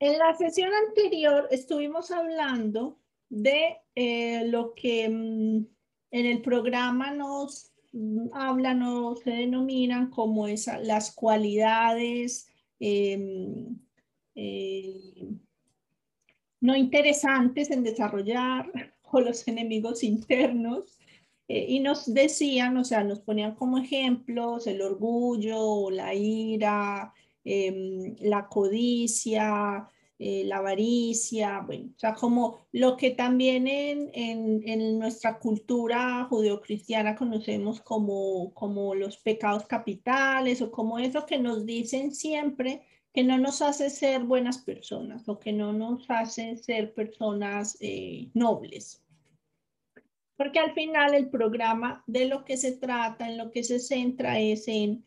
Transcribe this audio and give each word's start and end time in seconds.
En 0.00 0.18
la 0.18 0.34
sesión 0.34 0.70
anterior 0.88 1.46
estuvimos 1.50 2.10
hablando 2.10 2.98
de 3.28 3.76
eh, 3.94 4.46
lo 4.46 4.74
que 4.74 5.08
mm, 5.08 5.66
en 6.10 6.26
el 6.26 6.40
programa 6.40 7.12
nos 7.12 7.72
mm, 7.92 8.28
hablan 8.32 8.82
o 8.82 9.14
se 9.16 9.30
denominan 9.30 10.08
como 10.08 10.48
esa, 10.48 10.78
las 10.78 11.14
cualidades 11.14 12.48
em, 12.80 13.78
eh, 14.34 15.28
no 16.62 16.76
interesantes 16.76 17.70
en 17.70 17.84
desarrollar 17.84 18.72
o 19.02 19.20
los 19.20 19.46
enemigos 19.48 20.02
internos. 20.02 20.98
Eh, 21.46 21.66
y 21.68 21.80
nos 21.80 22.12
decían, 22.12 22.76
o 22.78 22.84
sea, 22.84 23.04
nos 23.04 23.20
ponían 23.20 23.54
como 23.54 23.78
ejemplos 23.78 24.66
el 24.66 24.80
orgullo, 24.80 25.90
la 25.90 26.14
ira, 26.14 27.12
em, 27.44 28.14
la 28.20 28.46
codicia, 28.46 29.88
eh, 30.22 30.44
la 30.44 30.58
avaricia, 30.58 31.60
bueno, 31.60 31.92
o 31.96 31.98
sea, 31.98 32.14
como 32.14 32.66
lo 32.72 32.94
que 32.94 33.12
también 33.12 33.66
en, 33.66 34.10
en, 34.12 34.60
en 34.68 34.98
nuestra 34.98 35.38
cultura 35.38 36.26
judeocristiana 36.28 37.16
conocemos 37.16 37.80
como, 37.80 38.52
como 38.52 38.94
los 38.94 39.16
pecados 39.16 39.64
capitales 39.64 40.60
o 40.60 40.70
como 40.70 40.98
eso 40.98 41.24
que 41.24 41.38
nos 41.38 41.64
dicen 41.64 42.14
siempre 42.14 42.82
que 43.14 43.24
no 43.24 43.38
nos 43.38 43.62
hace 43.62 43.88
ser 43.88 44.24
buenas 44.24 44.58
personas 44.58 45.26
o 45.26 45.38
que 45.38 45.54
no 45.54 45.72
nos 45.72 46.04
hace 46.10 46.54
ser 46.58 46.92
personas 46.92 47.78
eh, 47.80 48.28
nobles. 48.34 49.02
Porque 50.36 50.58
al 50.58 50.74
final 50.74 51.14
el 51.14 51.30
programa 51.30 52.04
de 52.06 52.26
lo 52.26 52.44
que 52.44 52.58
se 52.58 52.72
trata, 52.72 53.26
en 53.26 53.38
lo 53.38 53.50
que 53.50 53.64
se 53.64 53.78
centra 53.78 54.38
es 54.38 54.68
en 54.68 55.02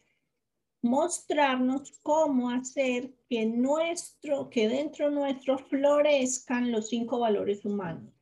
mostrarnos 0.84 1.94
cómo 2.04 2.50
hacer 2.52 3.16
que 3.30 3.46
nuestro, 3.46 4.50
que 4.50 4.68
dentro 4.68 5.10
nuestro 5.10 5.58
florezcan 5.58 6.72
los 6.72 6.90
cinco 6.90 7.20
valores 7.20 7.64
humanos. 7.64 8.14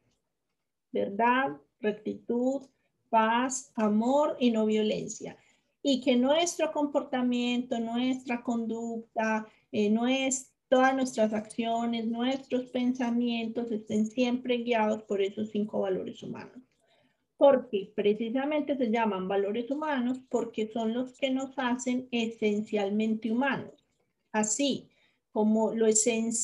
Verdad, 0.92 1.58
rectitud, 1.80 2.62
paz, 3.10 3.72
amor 3.76 4.38
y 4.40 4.52
no 4.52 4.68
violencia. 4.68 5.36
Y 5.82 6.02
que 6.02 6.16
nuestro 6.16 6.72
comportamiento, 6.72 7.80
nuestra 7.80 8.44
conducta, 8.44 9.48
eh, 9.72 9.90
todas 10.70 10.96
nuestras 10.96 11.34
acciones, 11.34 12.06
nuestros 12.06 12.68
pensamientos 12.68 13.72
estén 13.72 14.06
siempre 14.06 14.58
guiados 14.58 15.02
por 15.04 15.20
esos 15.22 15.50
cinco 15.50 15.82
valores 15.82 16.22
humanos 16.22 16.71
porque 17.42 17.92
precisamente 17.96 18.78
se 18.78 18.92
llaman 18.92 19.28
valores 19.28 19.72
humanos 19.72 20.20
porque 20.30 20.68
son 20.72 20.94
los 20.94 21.18
que 21.18 21.32
nos 21.32 21.58
hacen 21.58 22.08
esencialmente 22.12 23.32
humanos. 23.32 23.74
Así 24.32 24.92
como 25.32 25.74
lo, 25.74 25.88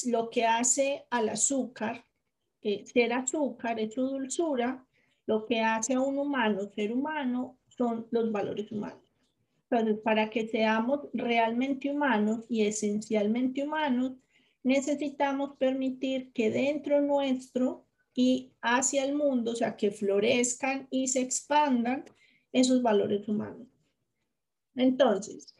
lo 0.08 0.30
que 0.32 0.46
hace 0.48 1.06
al 1.12 1.30
azúcar, 1.30 2.04
ser 2.64 3.14
azúcar 3.14 3.80
es 3.80 3.94
su 3.94 4.08
dulzura, 4.08 4.84
lo 5.28 5.46
que 5.46 5.62
hace 5.62 5.94
a 5.94 6.02
un 6.02 6.18
humano 6.18 6.68
ser 6.74 6.92
humano 6.92 7.60
son 7.68 8.08
los 8.10 8.32
valores 8.32 8.72
humanos. 8.72 9.04
Entonces, 9.70 10.00
para 10.00 10.32
que 10.32 10.48
seamos 10.48 11.02
realmente 11.14 11.92
humanos 11.92 12.44
y 12.50 12.66
esencialmente 12.66 13.62
humanos, 13.62 14.14
necesitamos 14.64 15.58
permitir 15.58 16.34
que 16.34 16.50
dentro 16.50 17.02
nuestro 17.02 17.87
y 18.20 18.52
hacia 18.64 19.06
el 19.06 19.14
mundo, 19.14 19.52
o 19.52 19.56
sea, 19.56 19.78
que 19.78 19.92
florezcan 19.92 20.88
y 20.90 21.08
se 21.08 21.22
expandan 21.22 22.04
esos 22.52 22.82
valores 22.82 23.28
humanos. 23.28 23.68
Entonces, 24.74 25.54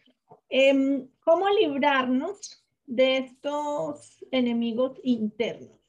em, 0.50 1.08
¿cómo 1.24 1.48
librarnos 1.50 2.66
de 2.88 3.18
estos 3.18 4.26
enemigos 4.32 5.00
internos? 5.04 5.80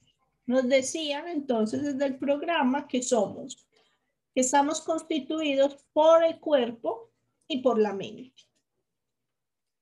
Nos 0.45 0.69
decían 0.69 1.27
entonces 1.29 1.83
desde 1.83 2.05
el 2.05 2.19
programa 2.19 2.87
que 2.87 3.03
somos, 3.03 3.67
que 4.35 4.43
estamos 4.43 4.83
constituidos 4.83 5.87
por 5.95 6.23
el 6.23 6.39
cuerpo 6.39 7.11
y 7.49 7.63
por 7.63 7.79
la 7.79 7.95
mente. 7.95 8.43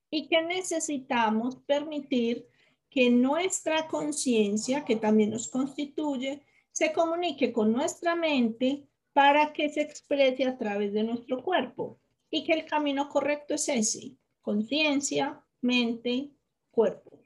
Y 0.09 0.29
que 0.29 0.41
necesitamos 0.41 1.57
permitir 1.67 2.47
que 2.89 3.11
nuestra 3.11 3.89
conciencia, 3.89 4.85
que 4.85 4.95
también 4.95 5.31
nos 5.31 5.49
constituye, 5.49 6.45
se 6.77 6.93
comunique 6.93 7.55
con 7.55 7.73
nuestra 7.73 8.15
mente 8.15 8.87
para 9.15 9.55
que 9.55 9.71
se 9.71 9.81
exprese 9.81 10.45
a 10.45 10.59
través 10.59 10.93
de 10.93 11.05
nuestro 11.05 11.43
cuerpo 11.43 11.99
y 12.29 12.45
que 12.45 12.53
el 12.53 12.67
camino 12.67 13.09
correcto 13.09 13.55
es 13.55 13.67
ese, 13.71 14.13
conciencia, 14.43 15.43
mente, 15.63 16.33
cuerpo. 16.71 17.23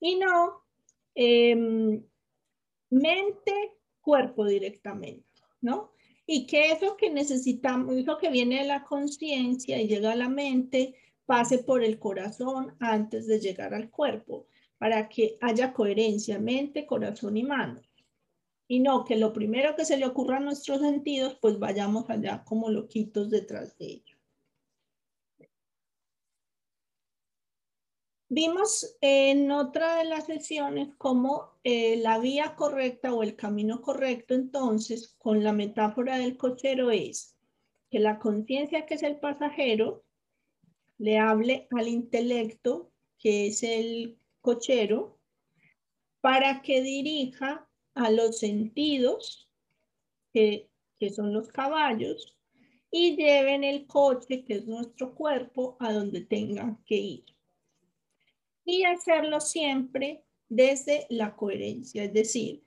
Y 0.00 0.14
no 0.14 0.62
em, 1.14 2.02
mente, 2.88 3.52
cuerpo 4.00 4.46
directamente, 4.46 5.28
¿no? 5.60 5.92
Y 6.24 6.46
que 6.46 6.72
eso 6.72 6.96
que 6.96 7.10
necesitamos, 7.10 7.94
eso 7.96 8.16
que 8.16 8.30
viene 8.30 8.60
de 8.60 8.66
la 8.66 8.84
conciencia 8.84 9.78
y 9.78 9.88
llega 9.88 10.12
a 10.12 10.16
la 10.16 10.30
mente, 10.30 10.94
pase 11.26 11.58
por 11.58 11.84
el 11.84 11.98
corazón 11.98 12.74
antes 12.80 13.26
de 13.26 13.40
llegar 13.40 13.74
al 13.74 13.90
cuerpo, 13.90 14.46
para 14.78 15.06
que 15.10 15.36
haya 15.42 15.74
coherencia 15.74 16.38
mente, 16.38 16.86
corazón 16.86 17.36
y 17.36 17.42
manos 17.42 17.89
y 18.70 18.78
no 18.78 19.04
que 19.04 19.16
lo 19.16 19.32
primero 19.32 19.74
que 19.74 19.84
se 19.84 19.96
le 19.96 20.06
ocurra 20.06 20.36
a 20.36 20.40
nuestros 20.40 20.78
sentidos, 20.78 21.36
pues 21.40 21.58
vayamos 21.58 22.08
allá 22.08 22.44
como 22.44 22.70
loquitos 22.70 23.28
detrás 23.28 23.76
de 23.78 23.86
ello. 23.86 24.16
Vimos 28.28 28.96
en 29.00 29.50
otra 29.50 29.96
de 29.96 30.04
las 30.04 30.26
sesiones 30.26 30.90
cómo 30.98 31.58
eh, 31.64 31.96
la 31.96 32.20
vía 32.20 32.54
correcta 32.54 33.12
o 33.12 33.24
el 33.24 33.34
camino 33.34 33.82
correcto 33.82 34.34
entonces 34.34 35.16
con 35.18 35.42
la 35.42 35.52
metáfora 35.52 36.16
del 36.16 36.36
cochero 36.36 36.92
es 36.92 37.36
que 37.90 37.98
la 37.98 38.20
conciencia 38.20 38.86
que 38.86 38.94
es 38.94 39.02
el 39.02 39.18
pasajero 39.18 40.04
le 40.96 41.18
hable 41.18 41.66
al 41.76 41.88
intelecto 41.88 42.92
que 43.18 43.48
es 43.48 43.64
el 43.64 44.20
cochero 44.40 45.18
para 46.20 46.62
que 46.62 46.82
dirija 46.82 47.66
a 47.94 48.10
los 48.10 48.38
sentidos, 48.38 49.48
que, 50.32 50.68
son 51.14 51.32
los 51.32 51.48
caballos, 51.48 52.36
y 52.90 53.16
lleven 53.16 53.64
el 53.64 53.86
coche, 53.86 54.44
que 54.44 54.54
es 54.54 54.66
nuestro 54.66 55.14
cuerpo, 55.14 55.76
a 55.80 55.92
donde 55.92 56.22
tengan 56.22 56.82
que 56.84 56.96
ir. 56.96 57.24
Y 58.64 58.84
hacerlo 58.84 59.40
siempre 59.40 60.24
desde 60.48 61.06
la 61.08 61.34
coherencia, 61.34 62.04
es 62.04 62.12
decir, 62.12 62.64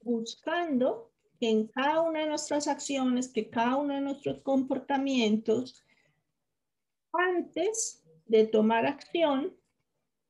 buscando 0.00 1.12
en 1.40 1.68
cada 1.68 2.00
una 2.00 2.20
de 2.20 2.28
nuestras 2.28 2.66
acciones, 2.66 3.28
que 3.28 3.48
cada 3.48 3.76
uno 3.76 3.94
de 3.94 4.00
nuestros 4.00 4.40
comportamientos, 4.40 5.84
antes 7.12 8.02
de 8.26 8.46
tomar 8.46 8.86
acción, 8.86 9.56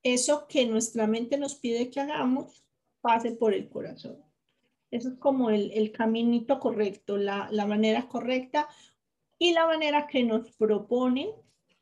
eso 0.02 0.46
que 0.48 0.66
nuestra 0.66 1.06
mente 1.06 1.38
nos 1.38 1.54
pide 1.54 1.90
que 1.90 2.00
hagamos, 2.00 2.64
pase 3.08 3.30
por 3.32 3.54
el 3.54 3.70
corazón. 3.70 4.22
Eso 4.90 5.08
es 5.08 5.14
como 5.14 5.48
el, 5.48 5.92
caminito 5.92 6.60
correcto, 6.60 7.16
la, 7.16 7.48
la, 7.50 7.64
manera 7.64 8.06
correcta 8.06 8.68
y 9.38 9.54
la 9.54 9.66
manera 9.66 10.06
que 10.06 10.24
nos 10.24 10.50
proponen, 10.50 11.30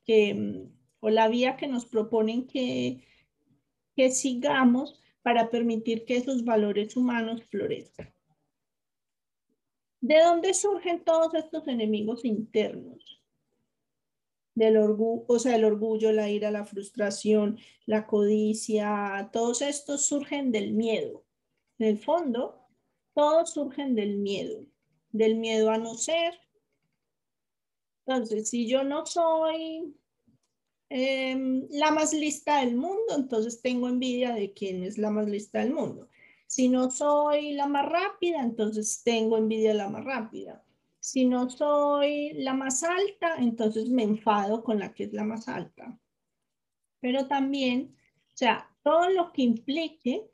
que, 0.04 0.68
o 1.00 1.10
la 1.10 1.26
vía 1.26 1.56
que 1.56 1.66
nos 1.66 1.84
proponen 1.84 2.46
que, 2.46 3.02
que 3.96 4.12
sigamos 4.12 5.00
para 5.22 5.50
permitir 5.50 6.04
que 6.04 6.16
esos 6.16 6.44
valores 6.44 6.96
humanos 6.96 7.42
florezcan. 7.50 8.14
¿De 10.00 10.22
dónde 10.22 10.54
surgen 10.54 11.02
todos 11.02 11.34
estos 11.34 11.66
enemigos 11.66 12.24
internos? 12.24 13.15
Del 14.56 14.76
orgullo, 14.78 15.24
o 15.28 15.38
sea, 15.38 15.54
el 15.54 15.64
orgullo, 15.64 16.10
la 16.12 16.28
ira, 16.28 16.50
la 16.50 16.64
frustración, 16.64 17.58
la 17.84 18.08
codicia, 18.08 19.30
todos 19.32 19.62
estos 19.62 20.06
surgen 20.06 20.50
del 20.50 20.72
miedo. 20.72 21.24
En 21.78 21.88
el 21.88 21.98
fondo, 21.98 22.66
todos 23.14 23.52
surgen 23.52 23.94
del 23.94 24.16
miedo, 24.16 24.66
del 25.10 25.36
miedo 25.36 25.70
a 25.70 25.78
no 25.78 25.94
ser. 25.94 26.34
Entonces, 28.06 28.48
si 28.48 28.66
yo 28.66 28.82
no 28.82 29.06
soy 29.06 29.94
em, 30.88 31.66
la 31.70 31.90
más 31.90 32.12
lista 32.12 32.60
del 32.60 32.76
mundo, 32.76 33.14
entonces 33.16 33.62
tengo 33.62 33.88
envidia 33.88 34.32
de 34.34 34.52
quién 34.52 34.84
es 34.84 34.98
la 34.98 35.10
más 35.10 35.28
lista 35.28 35.60
del 35.60 35.72
mundo. 35.72 36.08
Si 36.46 36.68
no 36.68 36.90
soy 36.90 37.52
la 37.52 37.66
más 37.66 37.86
rápida, 37.86 38.40
entonces 38.42 39.02
tengo 39.04 39.36
envidia 39.36 39.70
de 39.70 39.74
la 39.74 39.88
más 39.88 40.04
rápida. 40.04 40.65
Si 41.06 41.24
no 41.24 41.48
soy 41.48 42.32
la 42.32 42.52
más 42.52 42.82
alta, 42.82 43.36
entonces 43.38 43.88
me 43.88 44.02
enfado 44.02 44.64
con 44.64 44.80
la 44.80 44.92
que 44.92 45.04
es 45.04 45.12
la 45.12 45.22
más 45.22 45.46
alta. 45.46 45.96
Pero 46.98 47.28
también, 47.28 47.96
o 48.34 48.36
sea, 48.36 48.76
todo 48.82 49.08
lo 49.10 49.32
que 49.32 49.42
implique 49.42 50.28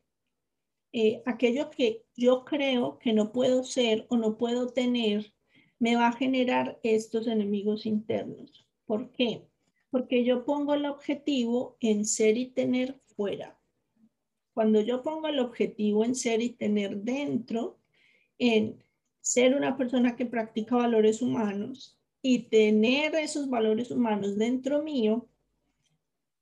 eh, 0.92 1.22
aquello 1.26 1.68
que 1.68 2.06
yo 2.16 2.46
creo 2.46 2.98
que 2.98 3.12
no 3.12 3.32
puedo 3.32 3.64
ser 3.64 4.06
o 4.08 4.16
no 4.16 4.38
puedo 4.38 4.68
tener, 4.68 5.34
me 5.78 5.94
va 5.94 6.08
a 6.08 6.16
generar 6.16 6.80
estos 6.82 7.26
enemigos 7.26 7.84
internos. 7.84 8.66
¿Por 8.86 9.10
qué? 9.10 9.46
Porque 9.90 10.24
yo 10.24 10.46
pongo 10.46 10.72
el 10.72 10.86
objetivo 10.86 11.76
en 11.80 12.06
ser 12.06 12.38
y 12.38 12.46
tener 12.46 12.98
fuera. 13.14 13.60
Cuando 14.54 14.80
yo 14.80 15.02
pongo 15.02 15.28
el 15.28 15.38
objetivo 15.38 16.02
en 16.02 16.14
ser 16.14 16.40
y 16.40 16.48
tener 16.48 16.96
dentro, 16.96 17.78
en 18.38 18.82
ser 19.22 19.56
una 19.56 19.76
persona 19.76 20.16
que 20.16 20.26
practica 20.26 20.76
valores 20.76 21.22
humanos 21.22 21.98
y 22.20 22.50
tener 22.50 23.14
esos 23.14 23.48
valores 23.48 23.90
humanos 23.90 24.36
dentro 24.36 24.82
mío, 24.82 25.28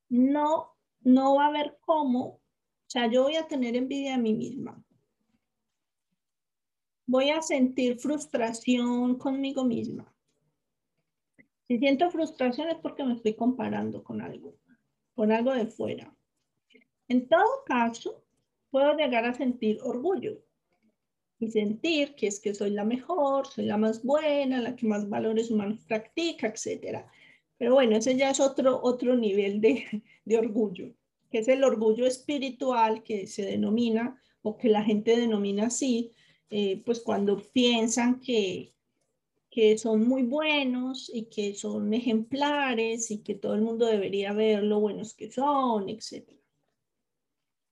no, 0.09 0.75
no 1.03 1.37
va 1.37 1.44
a 1.44 1.49
haber 1.49 1.79
cómo, 1.81 2.25
o 2.27 2.41
sea, 2.87 3.06
yo 3.09 3.25
voy 3.25 3.37
a 3.37 3.47
tener 3.47 3.77
envidia 3.77 4.12
de 4.12 4.23
mí 4.23 4.32
misma. 4.32 4.82
Voy 7.06 7.31
a 7.31 7.43
sentir 7.43 7.99
frustración 7.99 9.19
conmigo 9.19 9.62
misma. 9.65 10.12
Si 11.69 11.79
siento 11.79 12.11
frustración 12.11 12.69
es 12.71 12.79
porque 12.79 13.05
me 13.05 13.15
estoy 13.15 13.35
comparando 13.35 14.03
con 14.03 14.23
algo, 14.23 14.56
con 15.15 15.31
algo 15.32 15.53
de 15.53 15.67
fuera. 15.67 16.17
En 17.09 17.29
todo 17.29 17.62
caso, 17.67 18.25
puedo 18.71 18.97
llegar 18.97 19.25
a 19.27 19.35
sentir 19.35 19.79
orgullo 19.82 20.41
y 21.40 21.50
sentir 21.50 22.14
que 22.14 22.26
es 22.26 22.38
que 22.38 22.54
soy 22.54 22.70
la 22.70 22.84
mejor, 22.84 23.46
soy 23.46 23.64
la 23.64 23.78
más 23.78 24.04
buena, 24.04 24.60
la 24.60 24.76
que 24.76 24.87
más 24.87 25.08
valores 25.08 25.50
humanos 25.50 25.81
practica, 25.88 26.46
etc. 26.46 27.06
Pero 27.56 27.75
bueno, 27.75 27.96
ese 27.96 28.14
ya 28.14 28.31
es 28.31 28.40
otro, 28.40 28.78
otro 28.82 29.16
nivel 29.16 29.60
de, 29.60 30.04
de 30.25 30.38
orgullo, 30.38 30.94
que 31.31 31.38
es 31.38 31.48
el 31.48 31.64
orgullo 31.64 32.06
espiritual 32.06 33.02
que 33.02 33.26
se 33.26 33.42
denomina 33.42 34.22
o 34.42 34.58
que 34.58 34.69
la 34.69 34.84
gente 34.84 35.16
denomina 35.16 35.66
así, 35.66 36.12
eh, 36.50 36.82
pues 36.84 37.00
cuando 37.00 37.38
piensan 37.52 38.20
que, 38.20 38.75
que 39.50 39.78
son 39.78 40.06
muy 40.06 40.22
buenos 40.25 41.10
y 41.12 41.25
que 41.25 41.54
son 41.54 41.94
ejemplares 41.94 43.10
y 43.10 43.22
que 43.22 43.34
todo 43.34 43.54
el 43.54 43.62
mundo 43.62 43.86
debería 43.86 44.32
ver 44.34 44.62
lo 44.62 44.78
buenos 44.78 45.14
que 45.14 45.31
son, 45.31 45.88
etc. 45.88 46.28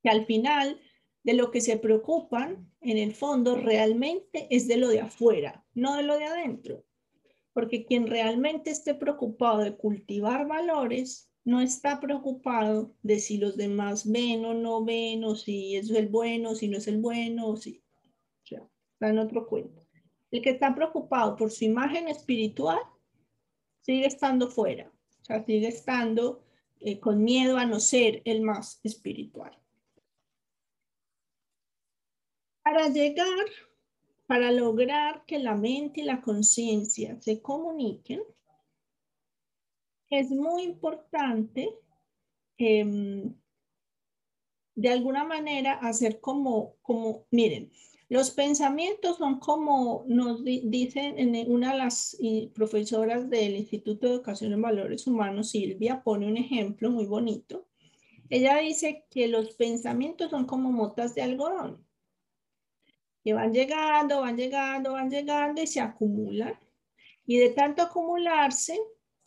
Que 0.02 0.08
al 0.08 0.24
final 0.24 0.80
de 1.28 1.34
lo 1.34 1.50
que 1.50 1.60
se 1.60 1.76
preocupan, 1.76 2.72
en 2.80 2.96
el 2.96 3.12
fondo, 3.12 3.54
realmente 3.54 4.46
es 4.48 4.66
de 4.66 4.78
lo 4.78 4.88
de 4.88 5.02
afuera, 5.02 5.62
no 5.74 5.94
de 5.96 6.02
lo 6.02 6.16
de 6.16 6.24
adentro. 6.24 6.86
Porque 7.52 7.84
quien 7.84 8.06
realmente 8.06 8.70
esté 8.70 8.94
preocupado 8.94 9.58
de 9.58 9.76
cultivar 9.76 10.48
valores, 10.48 11.30
no 11.44 11.60
está 11.60 12.00
preocupado 12.00 12.94
de 13.02 13.18
si 13.18 13.36
los 13.36 13.58
demás 13.58 14.10
ven 14.10 14.42
o 14.46 14.54
no 14.54 14.82
ven, 14.82 15.22
o 15.22 15.34
si 15.34 15.76
es 15.76 15.90
el 15.90 16.08
bueno, 16.08 16.54
si 16.54 16.66
no 16.66 16.78
es 16.78 16.88
el 16.88 16.96
bueno, 16.96 17.48
o 17.48 17.56
si... 17.58 17.84
O 18.44 18.46
sea, 18.46 18.66
está 18.94 19.10
en 19.10 19.18
otro 19.18 19.46
cuento. 19.46 19.86
El 20.30 20.40
que 20.40 20.48
está 20.48 20.74
preocupado 20.74 21.36
por 21.36 21.50
su 21.50 21.66
imagen 21.66 22.08
espiritual 22.08 22.80
sigue 23.82 24.06
estando 24.06 24.48
fuera, 24.48 24.90
o 25.20 25.24
sea, 25.26 25.44
sigue 25.44 25.68
estando 25.68 26.42
eh, 26.80 26.98
con 26.98 27.22
miedo 27.22 27.58
a 27.58 27.66
no 27.66 27.80
ser 27.80 28.22
el 28.24 28.40
más 28.40 28.80
espiritual. 28.82 29.58
Para 32.70 32.90
llegar, 32.90 33.46
para 34.26 34.52
lograr 34.52 35.24
que 35.24 35.38
la 35.38 35.54
mente 35.54 36.02
y 36.02 36.04
la 36.04 36.20
conciencia 36.20 37.18
se 37.18 37.40
comuniquen, 37.40 38.20
es 40.10 40.30
muy 40.30 40.64
importante 40.64 41.70
em, 42.58 43.34
de 44.74 44.88
alguna 44.90 45.24
manera 45.24 45.78
hacer 45.78 46.20
como, 46.20 46.74
como, 46.82 47.24
miren, 47.30 47.72
los 48.10 48.32
pensamientos 48.32 49.16
son 49.16 49.40
como 49.40 50.04
nos 50.06 50.44
dicen 50.44 51.18
en 51.18 51.50
una 51.50 51.72
de 51.72 51.78
las 51.78 52.18
profesoras 52.52 53.30
del 53.30 53.56
Instituto 53.56 54.06
de 54.06 54.12
Educación 54.12 54.52
en 54.52 54.60
Valores 54.60 55.06
Humanos, 55.06 55.52
Silvia, 55.52 56.02
pone 56.02 56.26
un 56.26 56.36
ejemplo 56.36 56.90
muy 56.90 57.06
bonito. 57.06 57.66
Ella 58.28 58.58
dice 58.58 59.06
que 59.08 59.26
los 59.26 59.54
pensamientos 59.54 60.28
son 60.30 60.44
como 60.44 60.70
motas 60.70 61.14
de 61.14 61.22
algodón 61.22 61.87
van 63.32 63.52
llegando, 63.52 64.20
van 64.20 64.36
llegando, 64.36 64.92
van 64.92 65.10
llegando 65.10 65.62
y 65.62 65.66
se 65.66 65.80
acumulan. 65.80 66.58
Y 67.26 67.38
de 67.38 67.50
tanto 67.50 67.82
acumularse, 67.82 68.78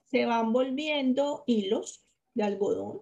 se 0.06 0.26
van 0.26 0.52
volviendo 0.52 1.44
hilos 1.48 2.06
de 2.34 2.44
algodón. 2.44 3.02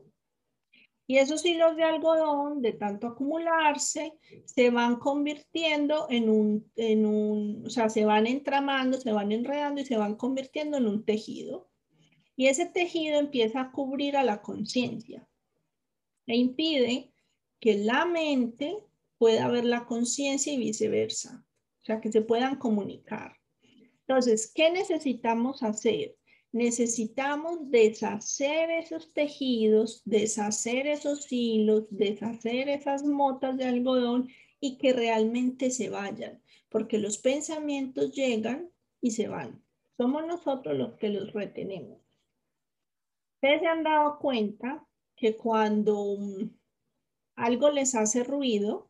Y 1.08 1.18
esos 1.18 1.44
hilos 1.44 1.76
de 1.76 1.84
algodón, 1.84 2.62
de 2.62 2.74
tanto 2.74 3.08
acumularse, 3.08 4.14
se 4.46 4.70
van 4.70 4.98
convirtiendo 4.98 6.06
en 6.10 6.30
un, 6.30 6.72
en 6.76 7.06
un, 7.06 7.66
o 7.66 7.70
sea, 7.70 7.90
se 7.90 8.06
van 8.06 8.28
entramando, 8.28 9.00
se 9.00 9.12
van 9.12 9.32
enredando 9.32 9.82
y 9.82 9.86
se 9.86 9.98
van 9.98 10.16
convirtiendo 10.16 10.78
en 10.78 10.88
un 10.88 11.04
tejido. 11.06 11.68
Y 12.36 12.46
ese 12.46 12.68
tejido 12.68 13.20
empieza 13.20 13.62
a 13.62 13.72
cubrir 13.72 14.18
a 14.18 14.24
la 14.24 14.42
conciencia 14.44 15.28
e 16.28 16.38
impide 16.38 17.12
que 17.60 17.80
la 17.80 18.06
mente 18.06 18.78
pueda 19.20 19.46
haber 19.46 19.66
la 19.66 19.86
conciencia 19.86 20.52
y 20.52 20.58
viceversa. 20.58 21.46
O 21.82 21.86
sea, 21.86 22.02
que 22.02 22.12
se 22.12 22.22
puedan 22.22 22.56
comunicar. 22.56 23.36
Entonces, 24.08 24.52
¿qué 24.54 24.72
necesitamos 24.72 25.62
hacer? 25.62 26.16
Necesitamos 26.52 27.70
deshacer 27.70 28.72
esos 28.72 29.14
tejidos, 29.14 30.02
deshacer 30.06 30.88
esos 30.88 31.32
hilos, 31.32 31.86
deshacer 31.92 32.70
esas 32.70 33.04
motas 33.04 33.56
de 33.58 33.66
algodón 33.66 34.30
y 34.60 34.78
que 34.78 34.94
realmente 34.94 35.70
se 35.70 35.90
vayan, 35.90 36.42
porque 36.70 36.98
los 36.98 37.20
pensamientos 37.20 38.14
llegan 38.14 38.72
y 39.00 39.12
se 39.12 39.28
van. 39.28 39.64
Somos 39.96 40.26
nosotros 40.26 40.76
los 40.76 40.96
que 40.96 41.10
los 41.10 41.34
retenemos. 41.34 42.00
Ustedes 43.36 43.62
se 43.62 43.68
han 43.68 43.84
dado 43.84 44.18
cuenta 44.20 44.88
que 45.16 45.38
cuando 45.38 46.18
algo 47.36 47.70
les 47.70 47.96
hace 47.96 48.24
ruido, 48.24 48.89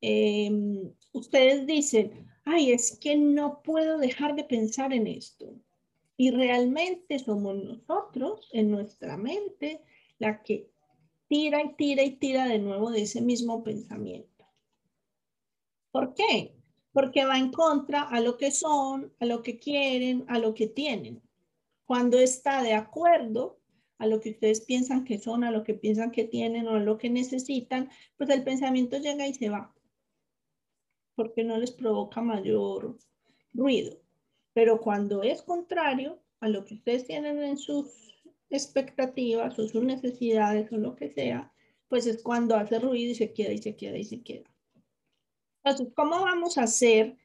Em, 0.00 0.92
ustedes 1.12 1.66
dicen, 1.66 2.26
ay, 2.44 2.72
es 2.72 2.98
que 2.98 3.16
no 3.16 3.62
puedo 3.62 3.98
dejar 3.98 4.34
de 4.34 4.44
pensar 4.44 4.92
en 4.92 5.06
esto. 5.06 5.54
Y 6.16 6.30
realmente 6.30 7.18
somos 7.18 7.56
nosotros, 7.56 8.48
en 8.52 8.70
nuestra 8.70 9.16
mente, 9.16 9.82
la 10.18 10.42
que 10.42 10.70
tira 11.28 11.62
y 11.62 11.74
tira 11.76 12.02
y 12.02 12.16
tira 12.16 12.46
de 12.46 12.58
nuevo 12.58 12.90
de 12.90 13.02
ese 13.02 13.20
mismo 13.20 13.62
pensamiento. 13.62 14.44
¿Por 15.90 16.14
qué? 16.14 16.54
Porque 16.92 17.24
va 17.24 17.38
en 17.38 17.52
contra 17.52 18.02
a 18.02 18.20
lo 18.20 18.36
que 18.36 18.50
son, 18.50 19.12
a 19.20 19.26
lo 19.26 19.42
que 19.42 19.58
quieren, 19.58 20.24
a 20.28 20.38
lo 20.38 20.54
que 20.54 20.66
tienen. 20.66 21.22
Cuando 21.84 22.18
está 22.18 22.62
de 22.62 22.74
acuerdo 22.74 23.58
a 23.98 24.06
lo 24.06 24.20
que 24.20 24.30
ustedes 24.30 24.62
piensan 24.62 25.04
que 25.04 25.18
son, 25.18 25.44
a 25.44 25.50
lo 25.50 25.62
que 25.62 25.74
piensan 25.74 26.10
que 26.10 26.24
tienen 26.24 26.66
o 26.68 26.76
a 26.76 26.80
lo 26.80 26.98
que 26.98 27.10
necesitan, 27.10 27.90
pues 28.16 28.30
el 28.30 28.42
pensamiento 28.44 28.98
llega 28.98 29.26
y 29.26 29.34
se 29.34 29.50
va 29.50 29.74
porque 31.20 31.44
no 31.44 31.58
les 31.58 31.70
provoca 31.70 32.22
mayor 32.22 32.96
ruido. 33.52 34.00
Pero 34.54 34.80
cuando 34.80 35.22
es 35.22 35.42
contrario 35.42 36.18
a 36.40 36.48
lo 36.48 36.64
que 36.64 36.76
ustedes 36.76 37.06
tienen 37.06 37.42
en 37.42 37.58
sus 37.58 37.88
expectativas 38.48 39.58
o 39.58 39.68
sus 39.68 39.82
necesidades 39.82 40.72
o 40.72 40.78
lo 40.78 40.96
que 40.96 41.10
sea, 41.10 41.52
pues 41.88 42.06
es 42.06 42.22
cuando 42.22 42.56
hace 42.56 42.78
ruido 42.78 43.10
y 43.10 43.14
se 43.14 43.34
queda 43.34 43.52
y 43.52 43.58
se 43.58 43.76
queda 43.76 43.98
y 43.98 44.04
se 44.04 44.22
queda. 44.22 44.50
Entonces, 45.62 45.92
¿cómo 45.94 46.22
vamos 46.22 46.56
a 46.56 46.62
hacer 46.62 47.18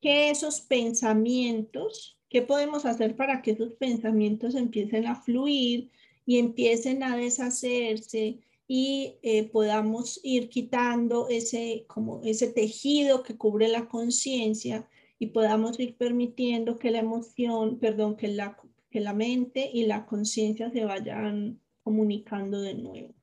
que 0.00 0.30
esos 0.30 0.62
pensamientos, 0.62 2.18
qué 2.30 2.40
podemos 2.40 2.86
hacer 2.86 3.16
para 3.16 3.42
que 3.42 3.50
esos 3.50 3.74
pensamientos 3.74 4.54
empiecen 4.54 5.06
a 5.08 5.16
fluir 5.16 5.90
y 6.24 6.38
empiecen 6.38 7.02
a 7.02 7.18
deshacerse 7.18 8.40
y 8.68 9.18
eh, 9.22 9.48
podamos 9.48 10.20
ir 10.24 10.48
quitando 10.48 11.28
ese, 11.28 11.84
como 11.88 12.20
ese 12.24 12.52
tejido 12.52 13.22
que 13.22 13.36
cubre 13.36 13.68
la 13.68 13.88
conciencia 13.88 14.88
y 15.18 15.28
podamos 15.28 15.78
ir 15.78 15.96
permitiendo 15.96 16.78
que 16.78 16.90
la 16.90 16.98
emoción, 16.98 17.78
perdón, 17.78 18.16
que 18.16 18.28
la, 18.28 18.58
que 18.90 19.00
la 19.00 19.14
mente 19.14 19.70
y 19.72 19.86
la 19.86 20.04
conciencia 20.06 20.70
se 20.70 20.84
vayan 20.84 21.60
comunicando 21.82 22.60
de 22.60 22.74
nuevo. 22.74 23.14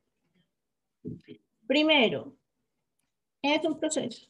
Primero, 1.68 2.38
es 3.42 3.64
un 3.66 3.78
proceso. 3.78 4.28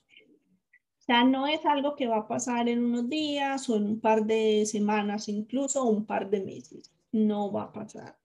O 1.08 1.24
no 1.26 1.48
es 1.48 1.66
algo 1.66 1.96
que 1.96 2.08
va 2.08 2.20
a 2.20 2.28
pasar 2.28 2.70
en 2.70 2.84
unos 2.84 3.10
días 3.10 3.70
o 3.70 3.76
en 3.76 3.84
un 3.84 4.00
par 4.00 4.26
de 4.26 4.66
semanas 4.66 5.28
incluso 5.28 5.84
un 5.84 6.06
par 6.06 6.30
de 6.30 6.42
meses. 6.42 6.92
No 7.12 7.52
va 7.52 7.64
a 7.64 7.74
pasar 7.74 8.23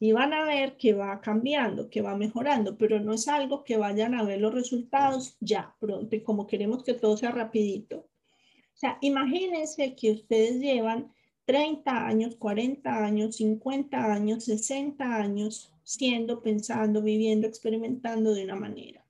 y 0.00 0.12
van 0.12 0.32
a 0.32 0.44
ver 0.44 0.76
que 0.76 0.94
va 0.94 1.20
cambiando, 1.20 1.90
que 1.90 2.02
va 2.02 2.16
mejorando, 2.16 2.78
pero 2.78 3.00
no 3.00 3.14
es 3.14 3.26
algo 3.28 3.64
que 3.64 3.76
vayan 3.76 4.14
a 4.14 4.22
ver 4.22 4.40
los 4.40 4.54
resultados 4.54 5.36
ya 5.40 5.74
pronto 5.80 6.14
y 6.14 6.22
como 6.22 6.46
queremos 6.46 6.84
que 6.84 6.94
todo 6.94 7.16
sea 7.16 7.32
rapidito. 7.32 7.98
O 7.98 8.80
sea, 8.80 8.98
imagínense 9.00 9.96
que 9.96 10.12
ustedes 10.12 10.60
llevan 10.60 11.12
30 11.46 12.06
años, 12.06 12.36
40 12.36 13.04
años, 13.04 13.36
50 13.36 14.12
años, 14.12 14.44
60 14.44 15.16
años 15.16 15.72
siendo, 15.82 16.42
pensando, 16.42 17.02
viviendo, 17.02 17.46
experimentando 17.48 18.34
de 18.34 18.44
una 18.44 18.56
manera. 18.56 19.04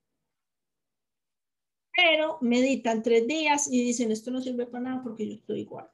Pero 1.92 2.38
meditan 2.40 3.02
tres 3.02 3.26
días 3.26 3.68
y 3.70 3.84
dicen, 3.84 4.12
esto 4.12 4.30
no 4.30 4.40
sirve 4.40 4.66
para 4.66 4.84
nada 4.84 5.02
porque 5.02 5.26
yo 5.26 5.34
estoy 5.34 5.60
igual. 5.60 5.90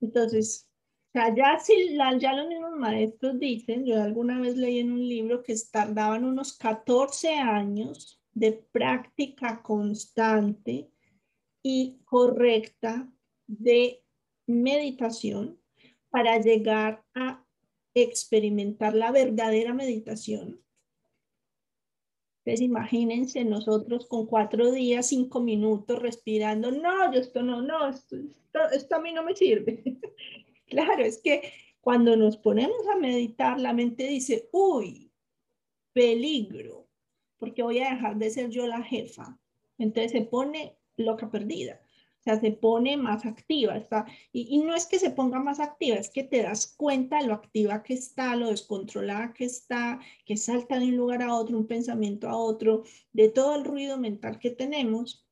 Entonces, 0.00 0.65
sea, 1.16 1.34
ya, 1.34 1.58
si 1.58 1.96
ya 2.18 2.32
los 2.34 2.46
mismos 2.46 2.76
maestros 2.76 3.38
dicen, 3.40 3.86
yo 3.86 4.02
alguna 4.02 4.38
vez 4.38 4.56
leí 4.56 4.80
en 4.80 4.92
un 4.92 5.08
libro 5.08 5.42
que 5.42 5.54
tardaban 5.70 6.24
unos 6.24 6.52
14 6.52 7.34
años 7.36 8.20
de 8.34 8.52
práctica 8.52 9.62
constante 9.62 10.90
y 11.62 11.98
correcta 12.04 13.10
de 13.46 14.02
meditación 14.46 15.58
para 16.10 16.38
llegar 16.38 17.02
a 17.14 17.42
experimentar 17.94 18.94
la 18.94 19.10
verdadera 19.10 19.72
meditación. 19.72 20.60
Entonces 22.44 22.60
imagínense 22.60 23.42
nosotros 23.44 24.06
con 24.06 24.26
cuatro 24.26 24.70
días, 24.70 25.08
cinco 25.08 25.40
minutos 25.40 25.98
respirando, 25.98 26.70
no, 26.70 27.10
yo 27.10 27.20
esto 27.20 27.42
no, 27.42 27.62
no, 27.62 27.88
esto 27.88 28.96
a 28.96 29.00
mí 29.00 29.14
no 29.14 29.24
me 29.24 29.34
sirve. 29.34 29.82
claro, 30.66 31.04
es 31.04 31.20
que 31.22 31.52
cuando 31.80 32.16
nos 32.16 32.36
ponemos 32.36 32.86
a 32.92 32.96
meditar, 32.96 33.60
la 33.60 33.72
mente 33.72 34.06
dice, 34.06 34.48
uy, 34.52 35.12
peligro, 35.92 36.88
porque 37.38 37.62
voy 37.62 37.78
a 37.80 37.90
dejar 37.90 38.16
de 38.16 38.30
ser 38.30 38.50
yo 38.50 38.66
la 38.66 38.82
jefa. 38.82 39.38
Entonces 39.78 40.12
se 40.12 40.22
pone 40.22 40.76
loca 40.96 41.30
perdida 41.30 41.80
sea, 42.26 42.40
se 42.40 42.50
pone 42.52 42.96
más 42.96 43.24
activa. 43.24 43.76
Está, 43.76 44.06
y, 44.32 44.58
no 44.58 44.74
es 44.74 44.86
que 44.86 44.98
se 44.98 45.10
ponga 45.10 45.38
más 45.40 45.60
activa, 45.60 45.96
es 45.96 46.10
que 46.10 46.24
te 46.24 46.42
das 46.42 46.74
cuenta 46.76 47.18
de 47.18 47.28
lo 47.28 47.34
activa 47.34 47.82
que 47.82 47.94
está, 47.94 48.36
lo 48.36 48.50
descontrolada 48.50 49.32
que 49.32 49.44
está, 49.44 50.00
que 50.24 50.36
salta 50.36 50.78
de 50.78 50.86
un 50.86 50.96
lugar 50.96 51.22
a 51.22 51.34
otro, 51.34 51.56
un 51.56 51.66
pensamiento 51.66 52.28
a 52.28 52.36
otro, 52.36 52.82
de 53.12 53.28
todo 53.28 53.54
el 53.56 53.64
ruido 53.64 53.96
mental 53.96 54.38
que 54.38 54.50
tenemos. 54.50 55.26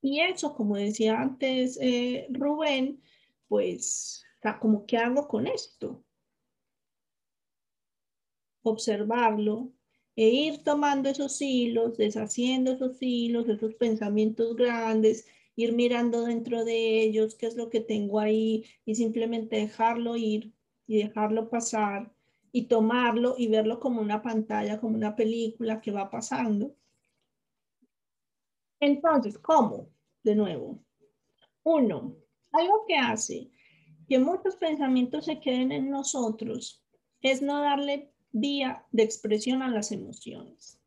Y 0.00 0.20
eso, 0.20 0.54
como 0.54 0.76
decía 0.76 1.20
antes 1.20 1.78
eh, 1.80 2.26
Rubén, 2.30 3.02
pues, 3.48 4.24
como, 4.60 4.86
¿qué 4.86 4.98
hago 4.98 5.26
con 5.28 5.46
esto? 5.46 6.04
Observarlo, 8.62 9.72
e 10.16 10.28
ir 10.28 10.62
tomando 10.64 11.08
esos 11.08 11.40
hilos, 11.40 11.96
deshaciendo 11.96 12.72
esos 12.72 12.98
hilos, 13.00 13.48
esos 13.48 13.74
pensamientos 13.74 14.54
grandes, 14.56 15.26
ir 15.56 15.72
mirando 15.72 16.24
dentro 16.24 16.64
de 16.64 17.02
ellos 17.02 17.34
qué 17.34 17.46
es 17.46 17.56
lo 17.56 17.70
que 17.70 17.80
tengo 17.80 18.20
ahí 18.20 18.64
y 18.84 18.94
simplemente 18.94 19.56
dejarlo 19.56 20.16
ir 20.16 20.52
y 20.86 20.98
dejarlo 20.98 21.50
pasar 21.50 22.12
y 22.52 22.66
tomarlo 22.68 23.34
y 23.36 23.48
verlo 23.48 23.80
como 23.80 24.00
una 24.00 24.22
pantalla, 24.22 24.80
como 24.80 24.96
una 24.96 25.16
película 25.16 25.80
que 25.80 25.90
va 25.90 26.10
pasando. 26.10 26.76
Entonces, 28.80 29.38
¿cómo? 29.38 29.90
De 30.22 30.34
nuevo. 30.34 30.84
Uno, 31.64 32.16
algo 32.54 32.84
que 32.86 32.96
hace 32.96 33.50
que 34.08 34.18
muchos 34.18 34.56
pensamientos 34.56 35.26
se 35.26 35.40
queden 35.40 35.72
en 35.72 35.90
nosotros 35.90 36.84
es 37.20 37.42
no 37.42 37.60
darle 37.60 38.12
vía 38.32 38.86
de 38.92 39.02
expresión 39.02 39.62
a 39.62 39.68
las 39.68 39.92
emociones. 39.92 40.80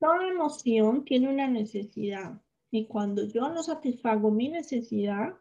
Toda 0.00 0.28
emoción 0.28 1.04
tiene 1.04 1.28
una 1.28 1.48
necesidad 1.48 2.40
y 2.70 2.86
cuando 2.86 3.24
yo 3.24 3.48
no 3.48 3.62
satisfago 3.62 4.30
mi 4.30 4.48
necesidad, 4.48 5.34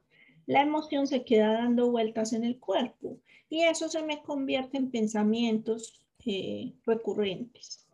la 0.45 0.61
emoción 0.61 1.07
se 1.07 1.25
queda 1.25 1.53
dando 1.53 1.91
vueltas 1.91 2.33
en 2.33 2.43
el 2.43 2.59
cuerpo 2.59 3.19
y 3.49 3.63
eso 3.63 3.89
se 3.89 4.01
me 4.01 4.21
convierte 4.23 4.77
en 4.77 4.91
pensamientos 4.91 6.01
eh, 6.25 6.73
recurrentes. 6.85 7.87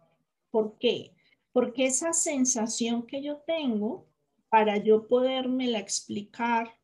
¿Por 0.51 0.77
qué? 0.77 1.13
Porque 1.51 1.85
esa 1.85 2.13
sensación 2.13 3.05
que 3.05 3.21
yo 3.21 3.37
tengo, 3.45 4.07
para 4.53 4.77
yo 4.77 5.07
la 5.09 5.79
explicar 5.79 6.79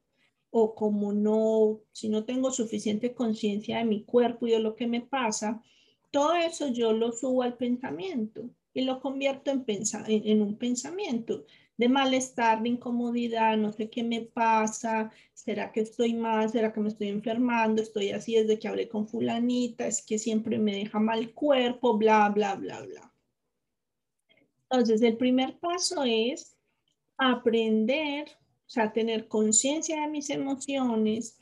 o 0.50 0.74
como 0.74 1.14
no, 1.14 1.82
si 1.92 2.10
no 2.10 2.26
tengo 2.26 2.50
suficiente 2.50 3.14
conciencia 3.14 3.78
de 3.78 3.86
mi 3.86 4.06
cuerpo 4.06 4.48
y 4.48 4.52
de 4.54 4.60
lo 4.60 4.76
que 4.76 4.88
me 4.88 5.02
pasa, 5.02 5.62
todo 6.10 6.34
eso 6.34 6.70
yo 6.70 6.94
lo 6.94 7.12
subo 7.12 7.44
al 7.44 7.58
pensamiento 7.58 8.50
y 8.74 8.82
lo 8.82 9.00
convierto 9.00 9.52
en, 9.52 9.64
en 9.68 10.42
un 10.42 10.58
pensamiento 10.58 11.46
de 11.78 11.90
malestar, 11.90 12.64
de 12.64 12.70
incomodidad, 12.70 13.56
no 13.56 13.72
sé 13.72 13.88
qué 13.88 14.02
me 14.02 14.22
pasa, 14.22 15.12
será 15.36 15.72
que 15.72 15.82
estoy 15.82 16.16
mal, 16.16 16.50
será 16.50 16.74
que 16.74 16.80
me 16.80 16.90
estoy 16.90 17.10
enfermando, 17.10 17.84
estoy 17.84 18.10
así 18.10 18.34
desde 18.34 18.58
que 18.58 18.68
hablé 18.68 18.90
con 18.90 19.08
fulanita, 19.08 19.86
es 19.86 20.02
que 20.02 20.18
siempre 20.18 20.58
me 20.58 20.74
deja 20.74 21.00
mal 21.00 21.36
cuerpo, 21.36 22.00
bla, 22.00 22.30
bla, 22.30 22.56
bla, 22.56 22.82
bla. 22.82 23.14
Entonces, 24.72 25.04
el 25.04 25.18
primer 25.18 25.60
paso 25.60 26.04
es 26.04 26.59
aprender, 27.20 28.28
o 28.30 28.70
sea, 28.70 28.92
tener 28.92 29.28
conciencia 29.28 30.02
de 30.02 30.08
mis 30.08 30.32
emociones, 30.32 31.38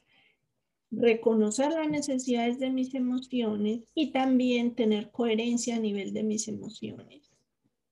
reconocer 0.91 1.71
las 1.71 1.89
necesidades 1.89 2.59
de 2.59 2.69
mis 2.69 2.93
emociones 2.95 3.85
y 3.93 4.11
también 4.11 4.75
tener 4.75 5.11
coherencia 5.11 5.77
a 5.77 5.79
nivel 5.79 6.13
de 6.13 6.23
mis 6.23 6.47
emociones 6.49 7.27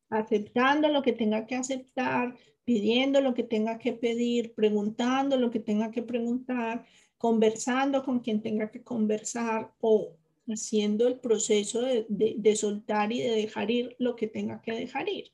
aceptando 0.09 0.89
lo 0.89 1.01
que 1.01 1.13
tenga 1.13 1.45
que 1.45 1.55
aceptar, 1.55 2.35
pidiendo 2.63 3.21
lo 3.21 3.33
que 3.33 3.43
tenga 3.43 3.77
que 3.77 3.93
pedir, 3.93 4.53
preguntando 4.53 5.37
lo 5.37 5.51
que 5.51 5.59
tenga 5.59 5.91
que 5.91 6.01
preguntar, 6.01 6.85
conversando 7.17 8.03
con 8.03 8.19
quien 8.19 8.41
tenga 8.41 8.71
que 8.71 8.83
conversar 8.83 9.73
o 9.79 10.15
haciendo 10.47 11.07
el 11.07 11.19
proceso 11.19 11.81
de, 11.81 12.55
soltar 12.55 13.11
y 13.11 13.21
de 13.21 13.31
dejar 13.31 13.71
ir 13.71 13.95
lo 13.99 14.15
que 14.15 14.27
tenga 14.27 14.61
que 14.61 14.73
dejar 14.73 15.09
ir. 15.09 15.31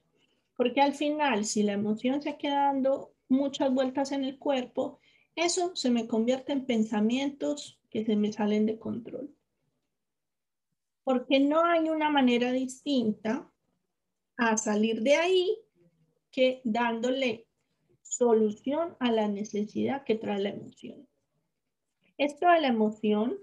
Porque 0.62 0.80
al 0.80 0.94
final, 0.94 1.44
si 1.44 1.64
la 1.64 1.74
emoción 1.74 2.22
se 2.22 2.38
queda 2.38 2.66
dando 2.66 3.16
muchas 3.30 3.74
vueltas 3.74 4.12
en 4.12 4.24
el 4.24 4.38
cuerpo, 4.38 5.00
eso 5.36 5.76
se 5.76 5.90
me 5.90 6.06
convierte 6.06 6.52
en 6.52 6.68
pensamientos 6.68 7.82
que 7.90 8.06
se 8.06 8.16
me 8.16 8.32
salen 8.32 8.68
de 8.68 8.78
control. 8.78 9.36
Porque 11.04 11.40
no 11.40 11.66
hay 11.66 11.90
una 11.90 12.12
manera 12.12 12.52
distinta 12.52 13.52
a 14.38 14.56
salir 14.56 15.02
de 15.02 15.16
ahí 15.16 15.58
que 16.30 16.62
dándole 16.64 17.48
solución 18.04 18.96
a 19.00 19.12
la 19.12 19.28
necesidad 19.28 20.04
que 20.04 20.14
trae 20.14 20.42
la 20.42 20.50
emoción. 20.50 21.08
Esto 22.20 22.48
de 22.48 22.62
la 22.62 22.68
emoción 22.68 23.36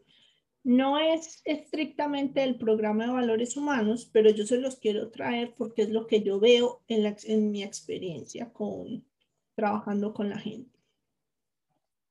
no 0.68 0.98
es 0.98 1.40
estrictamente 1.46 2.44
el 2.44 2.58
programa 2.58 3.06
de 3.06 3.12
valores 3.12 3.56
humanos, 3.56 4.10
pero 4.12 4.28
yo 4.28 4.44
se 4.44 4.58
los 4.58 4.76
quiero 4.76 5.10
traer 5.10 5.54
porque 5.56 5.80
es 5.80 5.88
lo 5.88 6.06
que 6.06 6.22
yo 6.22 6.38
veo 6.38 6.82
en, 6.88 7.50
mi 7.50 7.62
experiencia 7.62 8.52
con 8.52 9.02
trabajando 9.54 10.12
con 10.12 10.28
la 10.28 10.38
gente. 10.38 10.78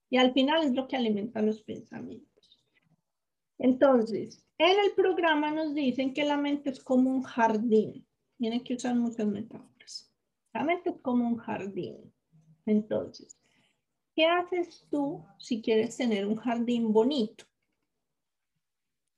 Y 0.09 0.17
al 0.17 0.33
final 0.33 0.65
es 0.65 0.73
lo 0.73 0.87
que 0.87 0.95
alimenta 0.95 1.43
los 1.43 1.61
pensamientos. 1.61 2.59
Entonces, 3.59 4.43
en 4.57 4.79
el 4.85 4.91
programa 4.95 5.51
nos 5.51 5.75
dicen 5.75 6.15
que 6.15 6.25
la 6.25 6.37
mente 6.37 6.71
es 6.71 6.79
como 6.79 7.11
un 7.11 7.21
jardín. 7.21 8.07
Tiene 8.39 8.63
que 8.63 8.73
usar 8.73 8.95
muchas 8.95 9.27
metáforas. 9.27 10.11
La 10.51 10.63
mente 10.63 10.89
es 10.89 10.99
como 11.03 11.27
un 11.27 11.37
jardín. 11.37 12.11
Entonces, 12.65 13.37
¿qué 14.15 14.25
haces 14.25 14.87
tú 14.89 15.23
si 15.37 15.61
quieres 15.61 15.95
tener 15.95 16.25
un 16.25 16.37
jardín 16.37 16.91
bonito? 16.91 17.45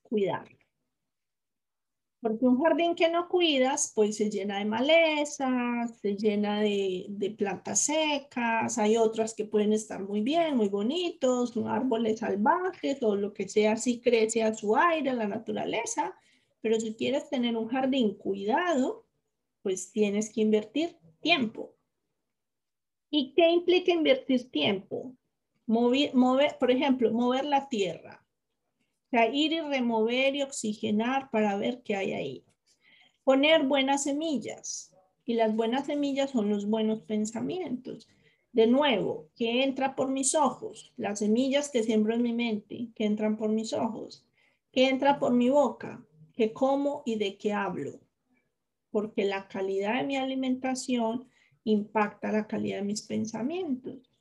Cuidarlo. 0.10 0.58
Porque 2.22 2.46
un 2.46 2.62
jardín 2.62 2.96
que 2.96 3.10
no 3.10 3.30
cuidas, 3.30 3.94
pues 3.96 4.18
se 4.18 4.30
llena 4.30 4.60
de 4.60 4.66
malezas, 4.66 5.98
se 6.02 6.18
llena 6.18 6.60
de, 6.60 7.06
de, 7.08 7.32
plantas 7.32 7.86
secas, 7.86 8.78
hay 8.78 8.98
otras 8.98 9.34
que 9.34 9.46
pueden 9.46 9.72
estar 9.72 10.02
muy 10.04 10.20
bien, 10.20 10.58
muy 10.58 10.68
bonitos, 10.68 11.56
árboles 11.66 12.20
salvajes 12.20 13.02
o 13.04 13.16
lo 13.16 13.34
que 13.34 13.48
sea, 13.48 13.78
si 13.78 14.02
crece 14.02 14.44
a 14.44 14.54
su 14.54 14.76
aire, 14.76 15.12
a 15.12 15.14
la 15.14 15.28
naturaleza. 15.28 16.14
Pero 16.60 16.78
si 16.80 16.94
quieres 16.96 17.30
tener 17.30 17.56
un 17.56 17.70
jardín 17.70 18.16
cuidado, 18.16 19.06
pues 19.62 19.92
tienes 19.92 20.30
que 20.34 20.42
invertir 20.42 20.98
tiempo. 21.22 21.76
¿Y 23.10 23.34
qué 23.34 23.50
implica 23.50 23.92
invertir 23.92 24.52
tiempo? 24.52 25.16
Mover, 25.66 26.14
mover, 26.16 26.58
por 26.60 26.72
ejemplo, 26.72 27.12
mover 27.12 27.46
la 27.46 27.70
tierra. 27.70 28.19
O 29.10 29.12
sea, 29.12 29.28
ir 29.28 29.54
y 29.54 29.62
remover 29.62 30.36
y 30.36 30.44
oxigenar 30.44 31.30
para 31.32 31.58
ver 31.58 31.82
qué 31.84 31.96
hay 31.96 32.14
ahí. 32.14 32.46
Poner 33.24 33.64
buenas 33.64 34.04
semillas. 34.04 34.96
Y 35.26 35.34
las 35.34 35.56
buenas 35.56 35.86
semillas 35.86 36.32
son 36.32 36.50
los 36.50 36.66
buenos 36.66 37.02
pensamientos. 37.02 38.08
De 38.52 38.68
nuevo, 38.68 39.30
¿qué 39.36 39.64
entra 39.64 39.96
por 39.96 40.10
mis 40.10 40.34
ojos? 40.36 40.94
Las 40.98 41.20
semillas 41.20 41.70
que 41.70 41.84
siembro 41.84 42.16
en 42.16 42.24
mi 42.24 42.34
mente, 42.34 42.90
que 42.96 43.06
entran 43.06 43.38
por 43.38 43.50
mis 43.50 43.74
ojos. 43.74 44.26
¿Qué 44.72 44.90
entra 44.90 45.20
por 45.20 45.34
mi 45.34 45.50
boca? 45.50 46.04
¿Qué 46.34 46.54
como 46.54 47.04
y 47.06 47.16
de 47.16 47.38
qué 47.38 47.54
hablo? 47.54 48.00
porque 48.92 49.26
la 49.26 49.48
calidad 49.48 50.00
de 50.00 50.08
mi 50.08 50.18
alimentación 50.18 51.28
impacta 51.64 52.32
la 52.32 52.48
calidad 52.48 52.78
de 52.78 52.86
mis 52.86 53.02
pensamientos. 53.04 54.12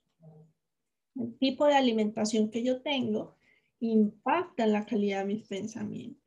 El 1.14 1.37
tipo 1.38 1.66
de 1.66 1.75
alimentación 1.75 2.50
que 2.50 2.62
yo 2.62 2.83
tengo 2.83 3.37
impacta 3.80 4.66
la 4.66 4.85
calidad 4.85 5.20
de 5.20 5.35
mis 5.35 5.47
pensamientos. 5.47 6.23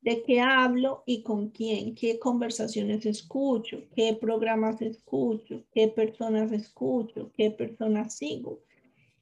De 0.00 0.22
qué 0.22 0.40
hablo 0.40 1.02
y 1.06 1.22
con 1.22 1.50
quién, 1.50 1.94
qué 1.94 2.18
conversaciones 2.18 3.04
escucho, 3.04 3.88
qué 3.94 4.14
programas 4.14 4.80
escucho, 4.80 5.64
qué 5.72 5.88
personas 5.88 6.52
escucho, 6.52 7.32
qué 7.36 7.50
personas 7.50 8.16
sigo. 8.16 8.62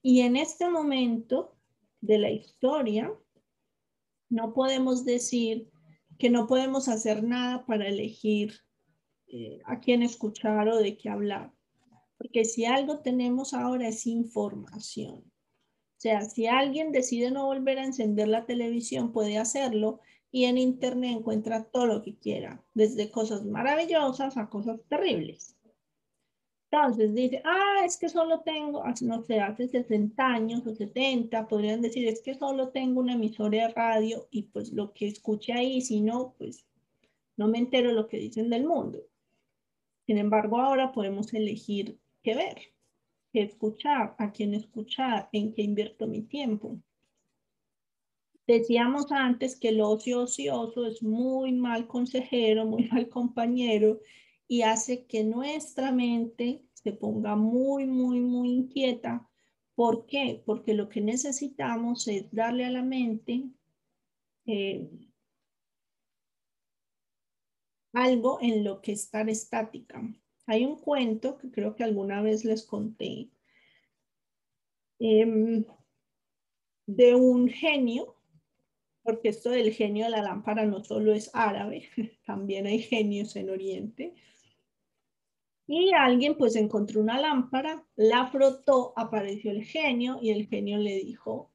Y 0.03 0.21
en 0.21 0.37
este 0.37 0.69
momento 0.69 1.57
de 2.01 2.19
la 2.19 2.31
historia, 2.31 3.13
no 4.29 4.53
podemos 4.53 5.05
decir 5.05 5.71
que 6.19 6.31
no 6.31 6.47
podemos 6.47 6.89
hacer 6.89 7.23
nada 7.23 7.67
para 7.67 7.89
elegir 7.89 8.55
eh, 9.29 9.61
a 9.65 9.81
quién 9.81 10.03
escuchar 10.03 10.69
o 10.69 10.77
de 10.79 10.97
qué 10.97 11.09
hablar. 11.09 11.53
Porque 12.19 12.45
si 12.45 12.65
algo 12.65 13.01
tenemos 13.01 13.53
ahora 13.55 13.89
es 13.89 14.07
información. 14.07 15.25
O 15.97 16.01
sea, 16.01 16.21
si 16.23 16.47
alguien 16.47 16.93
decide 16.93 17.31
no 17.31 17.47
volver 17.47 17.79
a 17.79 17.85
encender 17.85 18.29
la 18.29 18.45
televisión, 18.45 19.13
puede 19.13 19.39
hacerlo 19.39 20.01
y 20.31 20.45
en 20.45 20.59
Internet 20.59 21.17
encuentra 21.17 21.65
todo 21.65 21.87
lo 21.87 22.03
que 22.03 22.17
quiera, 22.17 22.63
desde 22.75 23.11
cosas 23.11 23.45
maravillosas 23.45 24.37
a 24.37 24.51
cosas 24.51 24.79
terribles. 24.89 25.57
Entonces 26.71 27.15
dice, 27.15 27.41
ah, 27.45 27.83
es 27.85 27.97
que 27.97 28.11
solo 28.11 28.41
tengo, 28.41 28.85
no 29.03 29.23
sé, 29.23 29.41
hace 29.41 29.69
60 29.69 30.27
años 30.27 30.67
o 30.67 30.75
70, 30.75 31.49
podrían 31.49 31.81
decir, 31.81 32.07
es 32.07 32.21
que 32.21 32.35
solo 32.35 32.69
tengo 32.69 33.01
una 33.01 33.15
emisora 33.15 33.69
de 33.69 33.69
radio 33.69 34.27
y 34.31 34.43
pues 34.43 34.73
lo 34.73 34.93
que 34.93 35.07
escuche 35.07 35.53
ahí, 35.55 35.81
si 35.81 36.01
no, 36.01 36.35
pues 36.37 36.67
no 37.37 37.49
me 37.49 37.59
entero 37.59 37.93
lo 37.93 38.09
que 38.09 38.19
dicen 38.19 38.51
del 38.51 38.67
mundo. 38.67 39.01
Sin 40.07 40.19
embargo, 40.19 40.59
ahora 40.61 40.93
podemos 40.93 41.33
elegir 41.33 41.99
qué 42.23 42.35
ver, 42.35 42.59
qué 43.33 43.43
escuchar, 43.43 44.15
a 44.19 44.33
quién 44.33 44.55
escuchar, 44.55 45.29
en 45.33 45.53
qué 45.53 45.63
invierto 45.63 46.07
mi 46.07 46.23
tiempo. 46.23 46.79
Decíamos 48.47 49.11
antes 49.11 49.59
que 49.59 49.71
el 49.71 49.81
ocio 49.81 50.23
ocioso 50.23 50.87
es 50.87 51.03
muy 51.03 51.53
mal 51.53 51.89
consejero, 51.89 52.65
muy 52.65 52.85
mal 52.93 53.09
compañero 53.09 54.01
y 54.49 54.63
hace 54.63 55.07
que 55.07 55.25
nuestra 55.25 55.91
mente 55.91 56.63
se 56.73 56.93
ponga 56.93 57.35
muy, 57.35 57.87
muy, 57.87 58.21
muy 58.21 58.51
inquieta. 58.51 59.29
¿Por 59.75 60.07
qué? 60.07 60.43
Porque 60.47 60.75
lo 60.75 60.89
que 60.89 61.01
necesitamos 61.01 62.07
es 62.07 62.31
darle 62.31 62.65
a 62.65 62.71
la 62.71 62.83
mente 62.83 63.51
eh, 64.47 64.89
algo 67.93 68.39
en 68.41 68.63
lo 68.63 68.81
que 68.81 68.93
estar 68.93 69.29
estática. 69.29 70.01
Hay 70.47 70.65
un 70.65 70.77
cuento 70.77 71.39
que 71.39 71.51
creo 71.51 71.75
que 71.75 71.85
alguna 71.85 72.23
vez 72.23 72.45
les 72.45 72.65
conté 72.65 73.29
em, 74.99 75.65
de 76.87 77.15
un 77.15 77.49
genio, 77.49 78.15
porque 79.03 79.29
esto 79.31 79.51
del 79.51 79.73
genio 79.73 80.05
de 80.05 80.13
la 80.13 80.23
lámpara 80.23 80.65
no 80.65 80.85
solo 80.85 81.13
es 81.13 81.31
árabe, 81.35 81.89
también 82.27 82.67
hay 82.67 82.79
genios 82.79 83.35
en 83.37 83.51
Oriente. 83.51 84.15
Y 85.69 85.93
alguien 85.93 86.37
pues 86.37 86.55
encontró 86.55 87.01
una 87.01 87.21
lámpara, 87.21 87.85
la 87.97 88.29
frotó, 88.29 88.93
apareció 88.97 89.51
el 89.51 89.65
genio 89.65 90.19
y 90.23 90.31
el 90.31 90.47
genio 90.47 90.79
le 90.79 90.95
dijo, 90.95 91.51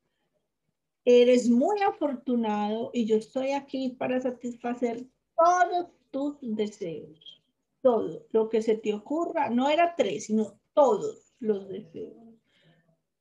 eres 1.06 1.50
muy 1.50 1.82
afortunado 1.82 2.92
y 2.94 3.06
yo 3.06 3.16
estoy 3.16 3.52
aquí 3.52 3.96
para 3.98 4.20
satisfacer 4.20 5.08
todos 5.38 5.92
tus 6.12 6.38
deseos. 6.42 7.41
Todo 7.82 8.28
lo 8.32 8.50
que 8.50 8.62
se 8.62 8.78
te 8.78 8.94
ocurra, 8.94 9.50
no 9.50 9.70
era 9.70 9.96
tres, 9.96 10.26
sino 10.26 10.60
todos 10.74 11.34
los 11.40 11.68
deseos. 11.68 12.16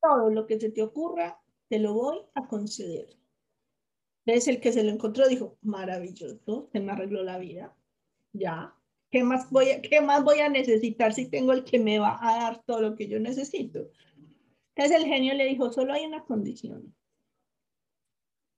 Todo 0.02 0.30
lo 0.30 0.46
que 0.46 0.60
se 0.60 0.70
te 0.70 0.82
ocurra, 0.82 1.40
te 1.68 1.78
lo 1.78 1.94
voy 1.94 2.18
a 2.34 2.46
conceder. 2.46 3.16
Entonces 4.24 4.48
el 4.48 4.60
que 4.60 4.72
se 4.72 4.84
lo 4.84 4.90
encontró 4.90 5.28
dijo, 5.28 5.56
maravilloso, 5.62 6.68
se 6.72 6.80
me 6.80 6.92
arregló 6.92 7.22
la 7.22 7.38
vida. 7.38 7.74
Ya, 8.32 8.74
¿Qué 9.10 9.24
más, 9.24 9.50
voy 9.50 9.70
a, 9.70 9.82
¿Qué 9.82 10.00
más 10.00 10.22
voy 10.22 10.38
a 10.38 10.48
necesitar 10.48 11.12
si 11.12 11.28
tengo 11.28 11.52
el 11.52 11.64
que 11.64 11.80
me 11.80 11.98
va 11.98 12.18
a 12.22 12.36
dar 12.36 12.62
todo 12.62 12.80
lo 12.80 12.94
que 12.94 13.08
yo 13.08 13.18
necesito? 13.18 13.90
Entonces 14.74 15.02
el 15.02 15.06
genio 15.06 15.34
le 15.34 15.46
dijo, 15.46 15.72
solo 15.72 15.92
hay 15.92 16.06
una 16.06 16.24
condición. 16.24 16.94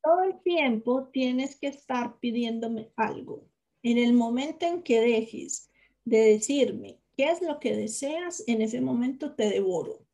Todo 0.03 0.25
el 0.25 0.43
tiempo 0.43 1.09
tienes 1.09 1.59
que 1.59 1.69
estar 1.69 2.19
pidiéndome 2.19 2.93
algo. 2.97 3.49
En 3.83 3.97
el 3.97 4.13
momento 4.13 4.67
en 4.67 4.83
que 4.83 5.01
dejes 5.01 5.72
de 6.05 6.19
decirme 6.19 6.99
qué 7.17 7.31
es 7.31 7.43
lo 7.43 7.59
que 7.59 7.77
deseas, 7.77 8.45
en 8.47 8.63
ese 8.63 8.81
momento 8.81 9.35
te 9.35 9.49
devoro. 9.49 10.07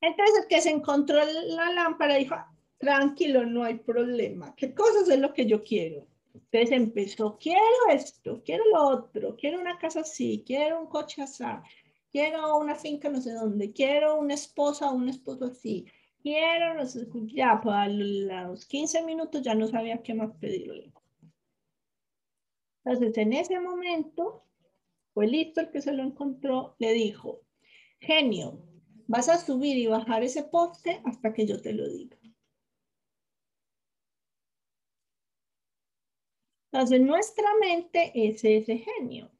Entonces 0.00 0.46
que 0.48 0.60
se 0.60 0.70
encontró 0.70 1.18
la 1.24 1.72
lámpara 1.72 2.16
dijo, 2.16 2.36
tranquilo, 2.78 3.44
no 3.46 3.64
hay 3.64 3.74
problema. 3.78 4.54
¿Qué 4.56 4.74
cosas 4.74 5.08
es 5.08 5.18
lo 5.18 5.32
que 5.32 5.46
yo 5.46 5.62
quiero? 5.62 6.06
Entonces 6.34 6.70
empezó, 6.70 7.38
quiero 7.38 7.60
esto, 7.90 8.42
quiero 8.44 8.64
lo 8.72 8.88
otro, 8.88 9.36
quiero 9.36 9.58
una 9.58 9.78
casa 9.78 10.00
así, 10.00 10.44
quiero 10.46 10.80
un 10.80 10.86
coche 10.86 11.22
así, 11.22 11.44
quiero 12.12 12.58
una 12.58 12.74
finca 12.74 13.08
no 13.08 13.20
sé 13.20 13.32
dónde, 13.32 13.72
quiero 13.72 14.16
una 14.16 14.34
esposa 14.34 14.90
un 14.90 15.08
esposo 15.08 15.46
así, 15.46 15.86
quiero, 16.22 16.82
ya, 17.26 17.60
pues 17.62 17.74
a 17.74 17.88
los 17.88 18.66
15 18.66 19.02
minutos 19.02 19.42
ya 19.42 19.54
no 19.54 19.66
sabía 19.66 20.02
qué 20.02 20.14
más 20.14 20.30
pedirle. 20.38 20.92
Entonces 22.86 23.18
en 23.18 23.32
ese 23.32 23.58
momento, 23.58 24.44
fue 25.12 25.26
listo 25.26 25.60
el 25.60 25.70
que 25.72 25.82
se 25.82 25.92
lo 25.92 26.04
encontró, 26.04 26.76
le 26.78 26.92
dijo, 26.92 27.40
genio, 27.98 28.62
vas 29.08 29.28
a 29.28 29.38
subir 29.38 29.76
y 29.76 29.88
bajar 29.88 30.22
ese 30.22 30.44
poste 30.44 31.00
hasta 31.04 31.34
que 31.34 31.46
yo 31.46 31.60
te 31.60 31.72
lo 31.72 31.88
diga. 31.88 32.16
Entonces, 36.70 37.00
nuestra 37.00 37.48
mente 37.58 38.12
es 38.14 38.44
ese 38.44 38.78
genio. 38.78 39.32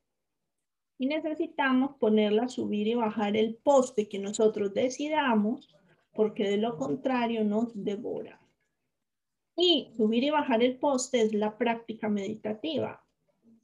Y 0.99 1.07
necesitamos 1.07 1.97
ponerla 2.01 2.45
a 2.45 2.49
subir 2.49 2.89
y 2.89 2.95
bajar 2.95 3.37
el 3.37 3.57
poste 3.57 4.09
que 4.09 4.19
nosotros 4.19 4.75
decidamos, 4.75 5.73
porque 6.13 6.51
de 6.51 6.57
lo 6.57 6.77
contrario 6.79 7.45
nos 7.45 7.85
devora. 7.85 8.41
Y 9.55 9.93
subir 9.97 10.25
y 10.25 10.31
bajar 10.31 10.65
el 10.65 10.79
poste 10.79 11.21
es 11.21 11.33
la 11.33 11.57
práctica 11.59 12.09
meditativa, 12.09 13.06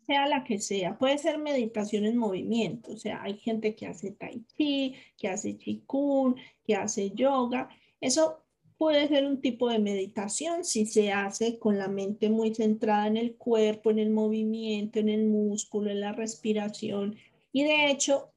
sea 0.07 0.27
la 0.27 0.45
que 0.45 0.59
sea. 0.59 0.99
Puede 0.99 1.19
ser 1.19 1.38
meditación 1.38 2.05
en 2.05 2.17
movimiento, 2.17 2.93
o 2.93 2.97
sea, 2.97 3.23
hay 3.23 3.38
gente 3.38 3.75
que 3.75 3.87
hace 3.87 4.12
tai 4.12 4.45
chi, 4.57 4.95
que 5.17 5.29
hace 5.29 5.57
qigong, 5.57 6.37
que 6.65 6.75
hace 6.75 7.11
yoga. 7.11 7.69
Eso 8.01 8.43
puede 8.79 9.09
ser 9.09 9.27
un 9.27 9.41
tipo 9.41 9.69
de 9.69 9.79
meditación 9.79 10.65
si 10.65 10.87
se 10.87 11.12
hace 11.12 11.59
con 11.59 11.79
la 11.79 11.88
mente 11.88 12.31
muy 12.31 12.55
centrada 12.55 13.07
en 13.07 13.17
el 13.17 13.37
cuerpo, 13.37 13.91
en 13.91 13.99
el 14.01 14.11
movimiento, 14.11 14.99
en 14.99 15.09
el 15.09 15.27
músculo, 15.27 15.91
en 15.91 16.01
la 16.01 16.12
respiración. 16.12 17.17
Y 17.53 17.65
de 17.65 17.91
hecho, 17.91 18.33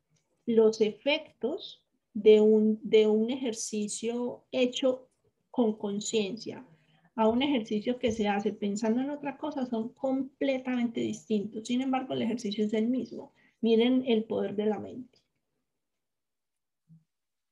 los 0.46 0.82
efectos 0.82 1.84
de 2.14 2.42
un, 2.42 2.80
de 2.84 3.08
un 3.08 3.32
ejercicio 3.32 4.46
hecho 4.52 5.10
con 5.50 5.78
conciencia 5.78 6.66
a 7.16 7.28
un 7.28 7.42
ejercicio 7.42 7.98
que 7.98 8.12
se 8.12 8.28
hace 8.28 8.52
pensando 8.52 9.02
en 9.02 9.10
otra 9.10 9.38
cosa 9.38 9.66
son 9.66 9.90
completamente 9.90 11.00
distintos. 11.00 11.68
Sin 11.68 11.82
embargo, 11.82 12.14
el 12.14 12.22
ejercicio 12.24 12.66
es 12.66 12.74
el 12.74 12.88
mismo. 12.88 13.34
Miren 13.62 14.04
el 14.06 14.26
poder 14.26 14.56
de 14.56 14.66
la 14.66 14.80
mente. 14.80 15.20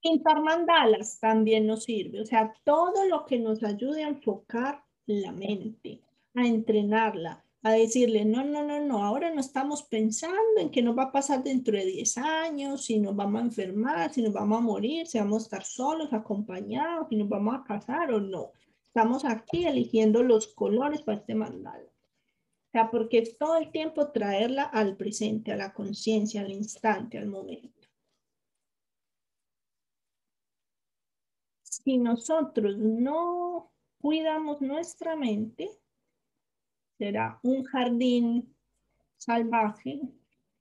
Pintar 0.02 0.41
mandalas 0.41 1.17
también 1.19 1.65
nos 1.65 1.86
sirve, 1.86 2.19
o 2.19 2.26
sea, 2.26 2.54
todo 2.65 3.06
lo 3.06 3.26
que 3.26 3.39
nos 3.39 3.63
ayude 3.63 4.04
a 4.04 4.10
enfocar 4.10 4.84
la 5.06 5.32
mente, 5.32 6.02
a 6.36 6.45
entrenarla, 6.45 7.45
a 7.62 7.71
decirle, 7.71 8.26
no, 8.26 8.43
no, 8.43 8.65
no, 8.65 8.82
no, 8.82 9.02
ahora 9.02 9.34
no 9.34 9.39
estamos 9.39 9.84
pensando 9.84 10.60
en 10.60 10.69
qué 10.71 10.82
nos 10.82 10.97
va 10.97 11.04
a 11.04 11.12
pasar 11.13 11.41
dentro 11.41 11.78
de 11.78 11.86
10 11.86 12.17
años, 12.17 12.84
si 12.84 12.99
nos 12.99 13.15
vamos 13.15 13.41
a 13.41 13.45
enfermar, 13.45 14.13
si 14.13 14.21
nos 14.21 14.34
vamos 14.34 14.58
a 14.58 14.62
morir, 14.62 15.08
si 15.08 15.19
vamos 15.19 15.43
a 15.43 15.45
estar 15.45 15.63
solos, 15.63 16.12
acompañados, 16.12 17.08
si 17.10 17.15
nos 17.15 17.30
vamos 17.30 17.56
a 17.56 17.63
casar 17.63 18.12
o 18.13 18.19
no. 18.19 18.52
Estamos 18.95 19.25
aquí 19.25 19.65
eligiendo 19.65 20.21
los 20.21 20.53
colores 20.53 21.01
para 21.01 21.17
este 21.17 21.34
mandala. 21.34 21.84
O 21.84 22.71
sea, 22.71 22.91
porque 22.91 23.19
es 23.19 23.38
todo 23.38 23.58
el 23.58 23.71
tiempo 23.71 24.12
traerla 24.12 24.63
al 24.63 24.97
presente, 24.97 25.51
a 25.51 25.58
la 25.58 25.73
conciencia, 25.73 26.41
al 26.41 26.51
instante, 26.51 27.17
al 27.17 27.27
momento. 27.27 27.84
si 31.84 31.97
nosotros 31.97 32.77
no 32.77 33.71
cuidamos 33.99 34.62
nuestra 34.62 35.15
mente, 35.15 35.69
será 36.97 37.39
un 37.43 37.63
jardín 37.63 38.56
salvaje 39.17 40.01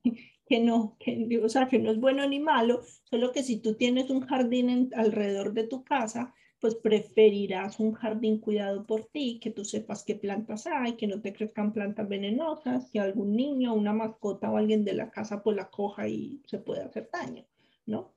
que 0.46 0.60
no, 0.60 0.96
que, 0.98 1.40
o 1.42 1.48
sea, 1.48 1.68
que 1.68 1.78
no 1.78 1.90
es 1.90 2.00
bueno 2.00 2.26
ni 2.26 2.40
malo, 2.40 2.82
solo 3.04 3.30
que 3.30 3.42
si 3.42 3.60
tú 3.60 3.74
tienes 3.74 4.10
un 4.10 4.26
jardín 4.26 4.90
alrededor 4.94 5.52
de 5.52 5.66
tu 5.66 5.84
casa, 5.84 6.34
pues 6.62 6.76
preferirás 6.76 7.80
un 7.80 7.92
jardín 7.92 8.38
cuidado 8.38 8.86
por 8.86 9.06
ti, 9.06 9.40
que 9.40 9.50
tú 9.50 9.64
sepas 9.64 10.04
qué 10.04 10.14
plantas 10.14 10.68
hay, 10.68 10.96
que 10.96 11.08
no 11.08 11.20
te 11.20 11.32
crezcan 11.32 11.72
plantas 11.72 12.08
venenosas, 12.08 12.88
que 12.92 13.00
algún 13.00 13.34
niño, 13.34 13.74
una 13.74 13.92
mascota 13.92 14.48
o 14.48 14.56
alguien 14.56 14.84
de 14.84 14.94
la 14.94 15.10
casa 15.10 15.42
pues 15.42 15.56
la 15.56 15.68
coja 15.68 16.06
y 16.06 16.40
se 16.46 16.58
puede 16.58 16.82
hacer 16.82 17.10
daño, 17.12 17.44
¿no? 17.86 18.14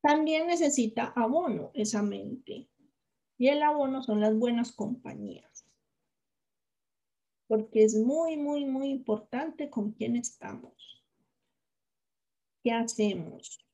También 0.00 0.48
necesita 0.48 1.12
abono 1.14 1.70
esa 1.74 2.02
mente. 2.02 2.68
Y 3.38 3.46
el 3.46 3.62
abono 3.62 4.02
son 4.02 4.20
las 4.20 4.36
buenas 4.36 4.72
compañías. 4.72 5.64
Porque 7.46 7.84
es 7.84 7.94
muy, 7.94 8.36
muy, 8.36 8.64
muy 8.64 8.88
importante 8.88 9.70
con 9.70 9.92
quién 9.92 10.16
estamos. 10.16 11.04
¿Qué 12.64 12.72
hacemos? 12.72 13.65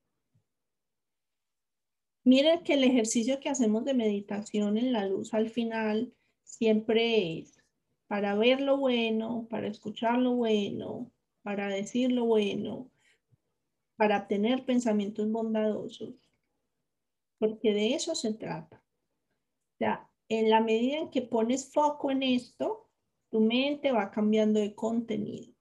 Miren 2.25 2.63
que 2.63 2.75
el 2.75 2.85
ejercicio 2.85 3.41
que 3.41 3.49
hacemos 3.49 3.85
de 3.85 3.95
meditación 3.95 4.79
en 4.79 4.93
la 4.93 5.07
luz 5.07 5.35
al 5.35 5.49
final 5.51 6.15
siempre 6.45 7.39
es 7.39 7.63
para 8.07 8.35
ver 8.35 8.61
lo 8.61 8.77
bueno, 8.77 9.47
para 9.49 9.69
escuchar 9.69 10.19
lo 10.19 10.33
bueno, 10.35 11.11
para 11.43 11.69
decir 11.69 12.13
lo 12.13 12.27
bueno, 12.27 12.91
para 13.97 14.29
tener 14.29 14.65
pensamientos 14.65 15.31
bondadosos, 15.31 16.15
porque 17.39 17.73
de 17.73 17.95
eso 17.95 18.15
se 18.15 18.35
trata. 18.35 18.85
O 19.75 19.79
sea, 19.79 20.11
en 20.29 20.51
la 20.51 20.61
medida 20.61 20.99
en 20.99 21.11
que 21.11 21.23
pones 21.23 21.73
foco 21.73 22.11
en 22.11 22.23
esto, 22.23 22.89
tu 23.31 23.41
mente 23.41 23.93
va 23.93 24.11
cambiando 24.11 24.61
de 24.61 24.75
contenido. 24.75 25.55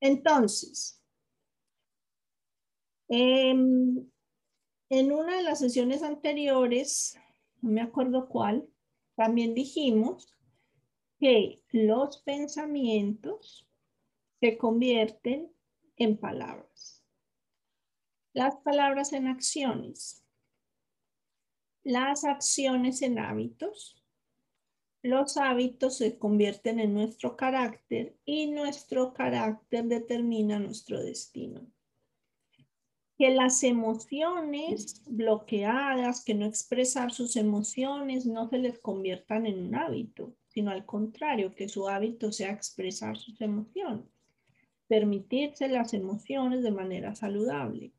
Entonces, 0.00 1.02
em, 3.08 4.10
en 4.88 5.12
una 5.12 5.36
de 5.36 5.42
las 5.42 5.58
sesiones 5.58 6.02
anteriores, 6.02 7.18
no 7.60 7.70
me 7.70 7.80
acuerdo 7.80 8.28
cuál, 8.28 8.68
también 9.16 9.54
dijimos 9.54 10.36
que 11.18 11.62
los 11.70 12.18
pensamientos 12.18 13.68
se 14.40 14.58
convierten 14.58 15.52
en 15.96 16.18
palabras. 16.18 17.04
Las 18.32 18.56
palabras 18.56 19.12
en 19.12 19.26
acciones. 19.26 20.22
Las 21.82 22.24
acciones 22.24 23.00
en 23.02 23.18
hábitos. 23.18 24.02
Los 25.02 25.36
hábitos 25.36 25.96
se 25.96 26.18
convierten 26.18 26.80
en 26.80 26.92
nuestro 26.92 27.36
carácter 27.36 28.18
y 28.24 28.48
nuestro 28.48 29.14
carácter 29.14 29.84
determina 29.84 30.58
nuestro 30.58 31.02
destino 31.02 31.66
que 33.16 33.30
las 33.30 33.62
emociones 33.62 35.02
bloqueadas, 35.06 36.22
que 36.22 36.34
no 36.34 36.44
expresar 36.44 37.12
sus 37.12 37.36
emociones, 37.36 38.26
no 38.26 38.48
se 38.50 38.58
les 38.58 38.78
conviertan 38.78 39.46
en 39.46 39.58
un 39.58 39.74
hábito, 39.74 40.34
sino 40.48 40.70
al 40.70 40.84
contrario, 40.84 41.54
que 41.54 41.68
su 41.68 41.88
hábito 41.88 42.30
sea 42.30 42.52
expresar 42.52 43.16
sus 43.16 43.40
emociones, 43.40 44.04
permitirse 44.86 45.68
las 45.68 45.94
emociones 45.94 46.62
de 46.62 46.70
manera 46.70 47.14
saludable, 47.14 47.92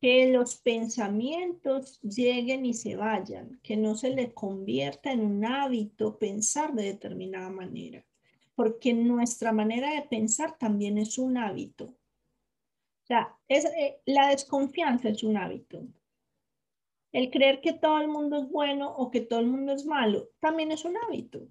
que 0.00 0.30
los 0.32 0.56
pensamientos 0.56 2.00
lleguen 2.02 2.66
y 2.66 2.74
se 2.74 2.96
vayan, 2.96 3.60
que 3.62 3.76
no 3.76 3.96
se 3.96 4.10
les 4.10 4.32
convierta 4.32 5.12
en 5.12 5.20
un 5.20 5.44
hábito 5.44 6.18
pensar 6.18 6.74
de 6.74 6.84
determinada 6.84 7.50
manera, 7.50 8.04
porque 8.56 8.92
nuestra 8.92 9.52
manera 9.52 9.94
de 9.94 10.02
pensar 10.02 10.58
también 10.58 10.98
es 10.98 11.16
un 11.16 11.36
hábito 11.36 11.97
sea, 13.08 13.36
es, 13.48 13.64
eh, 13.64 14.00
la 14.06 14.28
desconfianza 14.28 15.08
es 15.08 15.22
un 15.22 15.36
hábito. 15.36 15.86
El 17.12 17.30
creer 17.30 17.60
que 17.60 17.72
todo 17.72 17.98
el 18.00 18.08
mundo 18.08 18.36
es 18.36 18.48
bueno 18.50 18.94
o 18.94 19.10
que 19.10 19.22
todo 19.22 19.40
el 19.40 19.46
mundo 19.46 19.72
es 19.72 19.86
malo 19.86 20.28
también 20.40 20.70
es 20.70 20.84
un 20.84 20.96
hábito. 20.96 21.48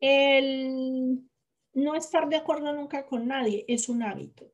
El 0.00 1.28
no 1.74 1.94
estar 1.94 2.28
de 2.28 2.36
acuerdo 2.36 2.72
nunca 2.72 3.06
con 3.06 3.28
nadie 3.28 3.64
es 3.68 3.88
un 3.88 4.02
hábito. 4.02 4.50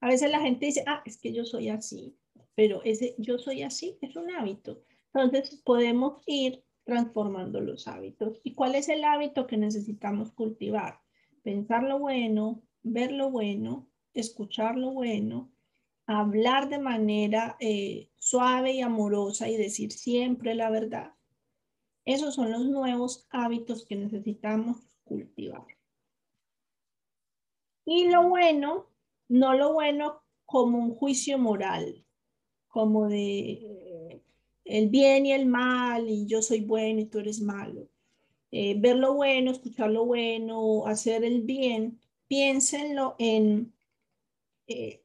A 0.00 0.08
veces 0.08 0.30
la 0.30 0.40
gente 0.40 0.66
dice, 0.66 0.84
ah, 0.86 1.02
es 1.04 1.18
que 1.18 1.32
yo 1.32 1.44
soy 1.44 1.68
así, 1.68 2.16
pero 2.54 2.82
ese 2.84 3.14
yo 3.18 3.38
soy 3.38 3.62
así 3.62 3.98
es 4.00 4.16
un 4.16 4.30
hábito. 4.30 4.82
Entonces 5.12 5.60
podemos 5.64 6.22
ir 6.26 6.64
transformando 6.84 7.60
los 7.60 7.86
hábitos. 7.88 8.40
¿Y 8.42 8.54
cuál 8.54 8.74
es 8.74 8.88
el 8.88 9.04
hábito 9.04 9.46
que 9.46 9.58
necesitamos 9.58 10.32
cultivar? 10.32 11.00
Pensar 11.42 11.82
lo 11.82 11.98
bueno, 11.98 12.62
ver 12.82 13.12
lo 13.12 13.30
bueno, 13.30 13.88
escuchar 14.20 14.76
lo 14.76 14.90
bueno, 14.90 15.50
hablar 16.06 16.68
de 16.68 16.78
manera 16.78 17.56
eh, 17.60 18.08
suave 18.18 18.72
y 18.72 18.80
amorosa 18.80 19.48
y 19.48 19.56
decir 19.56 19.92
siempre 19.92 20.54
la 20.54 20.70
verdad. 20.70 21.12
Esos 22.04 22.34
son 22.34 22.50
los 22.50 22.64
nuevos 22.64 23.26
hábitos 23.30 23.84
que 23.84 23.96
necesitamos 23.96 24.78
cultivar. 25.04 25.66
Y 27.84 28.08
lo 28.08 28.28
bueno, 28.28 28.86
no 29.28 29.54
lo 29.54 29.72
bueno 29.74 30.22
como 30.46 30.78
un 30.78 30.94
juicio 30.94 31.38
moral, 31.38 32.04
como 32.68 33.08
de 33.08 33.50
eh, 33.50 34.22
el 34.64 34.88
bien 34.88 35.26
y 35.26 35.32
el 35.32 35.46
mal, 35.46 36.08
y 36.08 36.26
yo 36.26 36.40
soy 36.42 36.60
bueno 36.60 37.00
y 37.00 37.06
tú 37.06 37.18
eres 37.18 37.40
malo. 37.40 37.88
Eh, 38.50 38.74
ver 38.78 38.96
lo 38.96 39.14
bueno, 39.14 39.50
escuchar 39.50 39.90
lo 39.90 40.06
bueno, 40.06 40.86
hacer 40.86 41.24
el 41.24 41.42
bien, 41.42 42.00
piénsenlo 42.28 43.16
en 43.18 43.74
eh, 44.68 45.02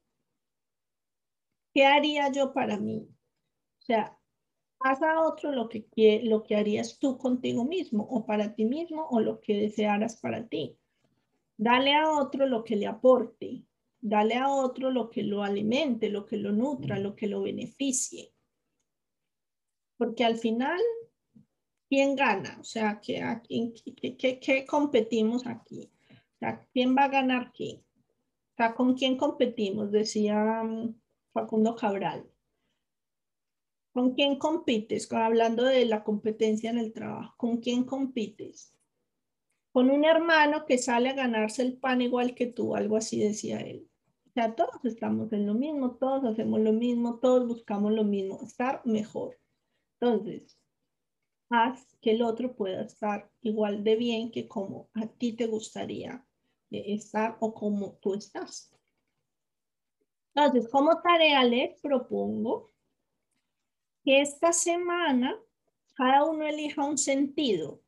¿qué 1.74 1.86
haría 1.86 2.32
yo 2.32 2.54
para 2.54 2.78
mí? 2.78 3.08
O 3.80 3.82
sea, 3.82 4.18
haz 4.80 5.02
a 5.02 5.22
otro 5.22 5.52
lo 5.52 5.70
que, 5.70 6.22
lo 6.24 6.44
que 6.44 6.56
harías 6.56 7.00
tú 7.00 7.18
contigo 7.18 7.66
mismo 7.66 8.04
o 8.04 8.26
para 8.26 8.54
ti 8.54 8.66
mismo 8.66 9.08
o 9.10 9.20
lo 9.20 9.40
que 9.40 9.56
desearas 9.56 10.18
para 10.18 10.48
ti. 10.48 10.78
Dale 11.58 11.94
a 11.96 12.12
otro 12.12 12.46
lo 12.48 12.64
que 12.64 12.76
le 12.76 12.88
aporte. 12.88 13.64
Dale 14.00 14.36
a 14.36 14.50
otro 14.50 14.92
lo 14.92 15.10
que 15.10 15.24
lo 15.24 15.44
alimente, 15.44 16.10
lo 16.10 16.26
que 16.26 16.36
lo 16.36 16.52
nutra, 16.52 17.00
lo 17.00 17.16
que 17.16 17.28
lo 17.28 17.42
beneficie. 17.42 18.34
Porque 19.98 20.26
al 20.26 20.36
final, 20.36 20.82
¿quién 21.88 22.16
gana? 22.16 22.58
O 22.60 22.66
sea, 22.66 23.00
¿qué, 23.00 23.24
qué, 24.18 24.66
competimos 24.66 25.48
aquí? 25.48 25.90
O 26.10 26.38
sea, 26.40 26.68
¿quién 26.74 26.98
va 26.98 27.06
a 27.06 27.10
ganar 27.10 27.54
qué? 27.54 27.82
¿Con 28.76 28.94
quién 28.96 29.18
competimos? 29.18 29.92
Decía 29.92 30.64
mm, 30.64 30.96
Facundo 31.34 31.76
Cabral. 31.76 32.30
¿Con 33.94 34.16
quién 34.16 34.38
compites? 34.38 35.12
Hablando 35.12 35.64
de 35.64 35.86
la 35.86 36.04
competencia 36.04 36.72
en 36.72 36.80
el 36.80 36.94
trabajo, 36.94 37.36
¿con 37.38 37.58
quién 37.58 37.84
compites? 37.84 38.76
Con 39.72 39.90
un 39.90 40.06
hermano 40.06 40.66
que 40.66 40.78
sale 40.78 41.10
a 41.10 41.14
ganarse 41.14 41.62
el 41.62 41.78
pan 41.78 42.02
igual 42.02 42.34
que 42.34 42.48
tú, 42.48 42.76
algo 42.76 42.98
así 42.98 43.20
decía 43.20 43.60
él. 43.60 43.88
O 44.28 44.32
sea, 44.34 44.56
todos 44.56 44.84
estamos 44.84 45.32
en 45.32 45.46
lo 45.46 45.54
mismo, 45.54 45.96
todos 45.98 46.24
hacemos 46.26 46.60
lo 46.60 46.74
mismo, 46.74 47.20
todos 47.20 47.48
buscamos 47.48 47.92
lo 47.92 48.04
mismo, 48.04 48.42
estar 48.42 48.82
mejor. 48.84 49.40
Entonces, 50.00 50.60
haz 51.50 51.96
que 52.02 52.12
el 52.12 52.24
otro 52.24 52.56
pueda 52.56 52.82
estar 52.82 53.32
igual 53.42 53.84
de 53.84 53.96
bien 53.96 54.32
que 54.32 54.48
como 54.48 54.90
a 54.96 55.06
ti 55.06 55.34
te 55.34 55.46
gustaría 55.46 56.26
estar 56.74 57.38
o 57.40 57.54
como 57.54 57.94
tú 58.02 58.16
estás. 58.16 58.72
Entonces, 60.36 60.70
como 60.72 61.02
tarea 61.02 61.44
les 61.44 61.80
propongo 61.80 62.72
que 64.04 64.22
esta 64.22 64.52
semana 64.52 65.40
cada 65.96 66.24
uno 66.26 66.46
elija 66.46 66.84
un 66.84 66.98
sentido 66.98 67.84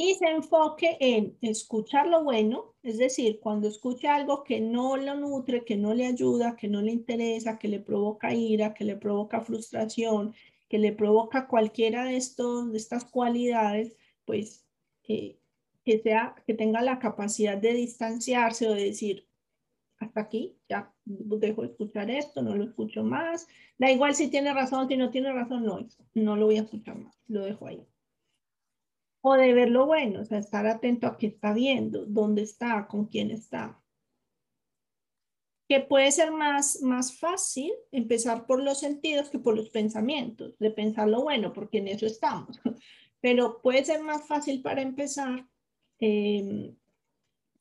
y 0.00 0.14
se 0.14 0.26
enfoque 0.26 0.96
en 1.00 1.36
escuchar 1.40 2.06
lo 2.06 2.22
bueno, 2.22 2.76
es 2.84 2.98
decir, 2.98 3.40
cuando 3.40 3.66
escuche 3.66 4.06
algo 4.06 4.44
que 4.44 4.60
no 4.60 4.96
lo 4.96 5.16
nutre, 5.16 5.64
que 5.64 5.76
no 5.76 5.92
le 5.92 6.06
ayuda, 6.06 6.54
que 6.54 6.68
no 6.68 6.80
le 6.80 6.92
interesa, 6.92 7.58
que 7.58 7.66
le 7.66 7.80
provoca 7.80 8.32
ira, 8.32 8.74
que 8.74 8.84
le 8.84 8.96
provoca 8.96 9.40
frustración, 9.40 10.34
que 10.68 10.78
le 10.78 10.92
provoca 10.92 11.48
cualquiera 11.48 12.04
de, 12.04 12.16
estos, 12.16 12.70
de 12.70 12.78
estas 12.78 13.04
cualidades, 13.04 13.96
pues 14.24 14.64
eh, 15.08 15.40
que, 15.88 16.00
sea, 16.00 16.34
que 16.46 16.52
tenga 16.52 16.82
la 16.82 16.98
capacidad 16.98 17.56
de 17.56 17.72
distanciarse 17.72 18.68
o 18.68 18.74
de 18.74 18.84
decir, 18.84 19.26
hasta 19.98 20.20
aquí, 20.20 20.54
ya 20.68 20.94
dejo 21.06 21.62
de 21.62 21.68
escuchar 21.68 22.10
esto, 22.10 22.42
no 22.42 22.54
lo 22.54 22.64
escucho 22.64 23.02
más. 23.02 23.48
Da 23.78 23.90
igual 23.90 24.14
si 24.14 24.28
tiene 24.28 24.52
razón, 24.52 24.86
si 24.86 24.98
no 24.98 25.10
tiene 25.10 25.32
razón, 25.32 25.64
no, 25.64 25.88
no 26.12 26.36
lo 26.36 26.44
voy 26.44 26.58
a 26.58 26.62
escuchar 26.62 26.98
más, 26.98 27.18
lo 27.26 27.42
dejo 27.42 27.66
ahí. 27.66 27.86
O 29.22 29.32
de 29.32 29.54
ver 29.54 29.70
lo 29.70 29.86
bueno, 29.86 30.20
o 30.20 30.24
sea, 30.26 30.36
estar 30.36 30.66
atento 30.66 31.06
a 31.06 31.16
qué 31.16 31.28
está 31.28 31.54
viendo, 31.54 32.04
dónde 32.04 32.42
está, 32.42 32.86
con 32.86 33.06
quién 33.06 33.30
está. 33.30 33.82
Que 35.70 35.80
puede 35.80 36.12
ser 36.12 36.32
más, 36.32 36.82
más 36.82 37.18
fácil 37.18 37.72
empezar 37.92 38.44
por 38.44 38.62
los 38.62 38.78
sentidos 38.78 39.30
que 39.30 39.38
por 39.38 39.56
los 39.56 39.70
pensamientos, 39.70 40.58
de 40.58 40.70
pensar 40.70 41.08
lo 41.08 41.22
bueno, 41.22 41.54
porque 41.54 41.78
en 41.78 41.88
eso 41.88 42.04
estamos. 42.04 42.60
Pero 43.22 43.62
puede 43.62 43.86
ser 43.86 44.02
más 44.02 44.28
fácil 44.28 44.60
para 44.60 44.82
empezar 44.82 45.48
Em, 46.00 46.76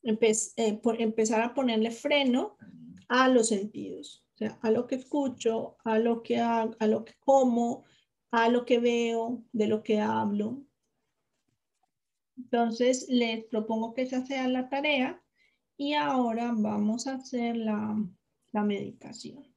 eh, 0.03 0.79
empezar 0.99 1.41
a 1.41 1.53
ponerle 1.53 1.91
freno 1.91 2.57
a 3.09 3.27
los 3.27 3.49
sentidos, 3.49 4.25
o 4.35 4.37
sea, 4.37 4.59
a 4.61 4.71
lo 4.71 4.87
que 4.87 4.95
escucho, 4.95 5.77
a 5.83 5.99
lo 5.99 6.21
que, 6.21 6.39
a 6.39 6.67
lo 6.87 7.03
que 7.03 7.13
como, 7.19 7.83
a 8.31 8.49
lo 8.49 8.65
que 8.65 8.79
veo, 8.79 9.43
de 9.51 9.67
lo 9.67 9.83
que 9.83 9.99
hablo. 9.99 10.63
Entonces, 12.37 13.07
les 13.09 13.45
propongo 13.45 13.93
que 13.93 14.03
esa 14.03 14.25
sea 14.25 14.47
la 14.47 14.69
tarea 14.69 15.21
y 15.75 15.93
ahora 15.93 16.53
vamos 16.55 17.07
a 17.07 17.15
hacer 17.15 17.57
la, 17.57 17.97
la 18.51 18.63
meditación. 18.63 19.56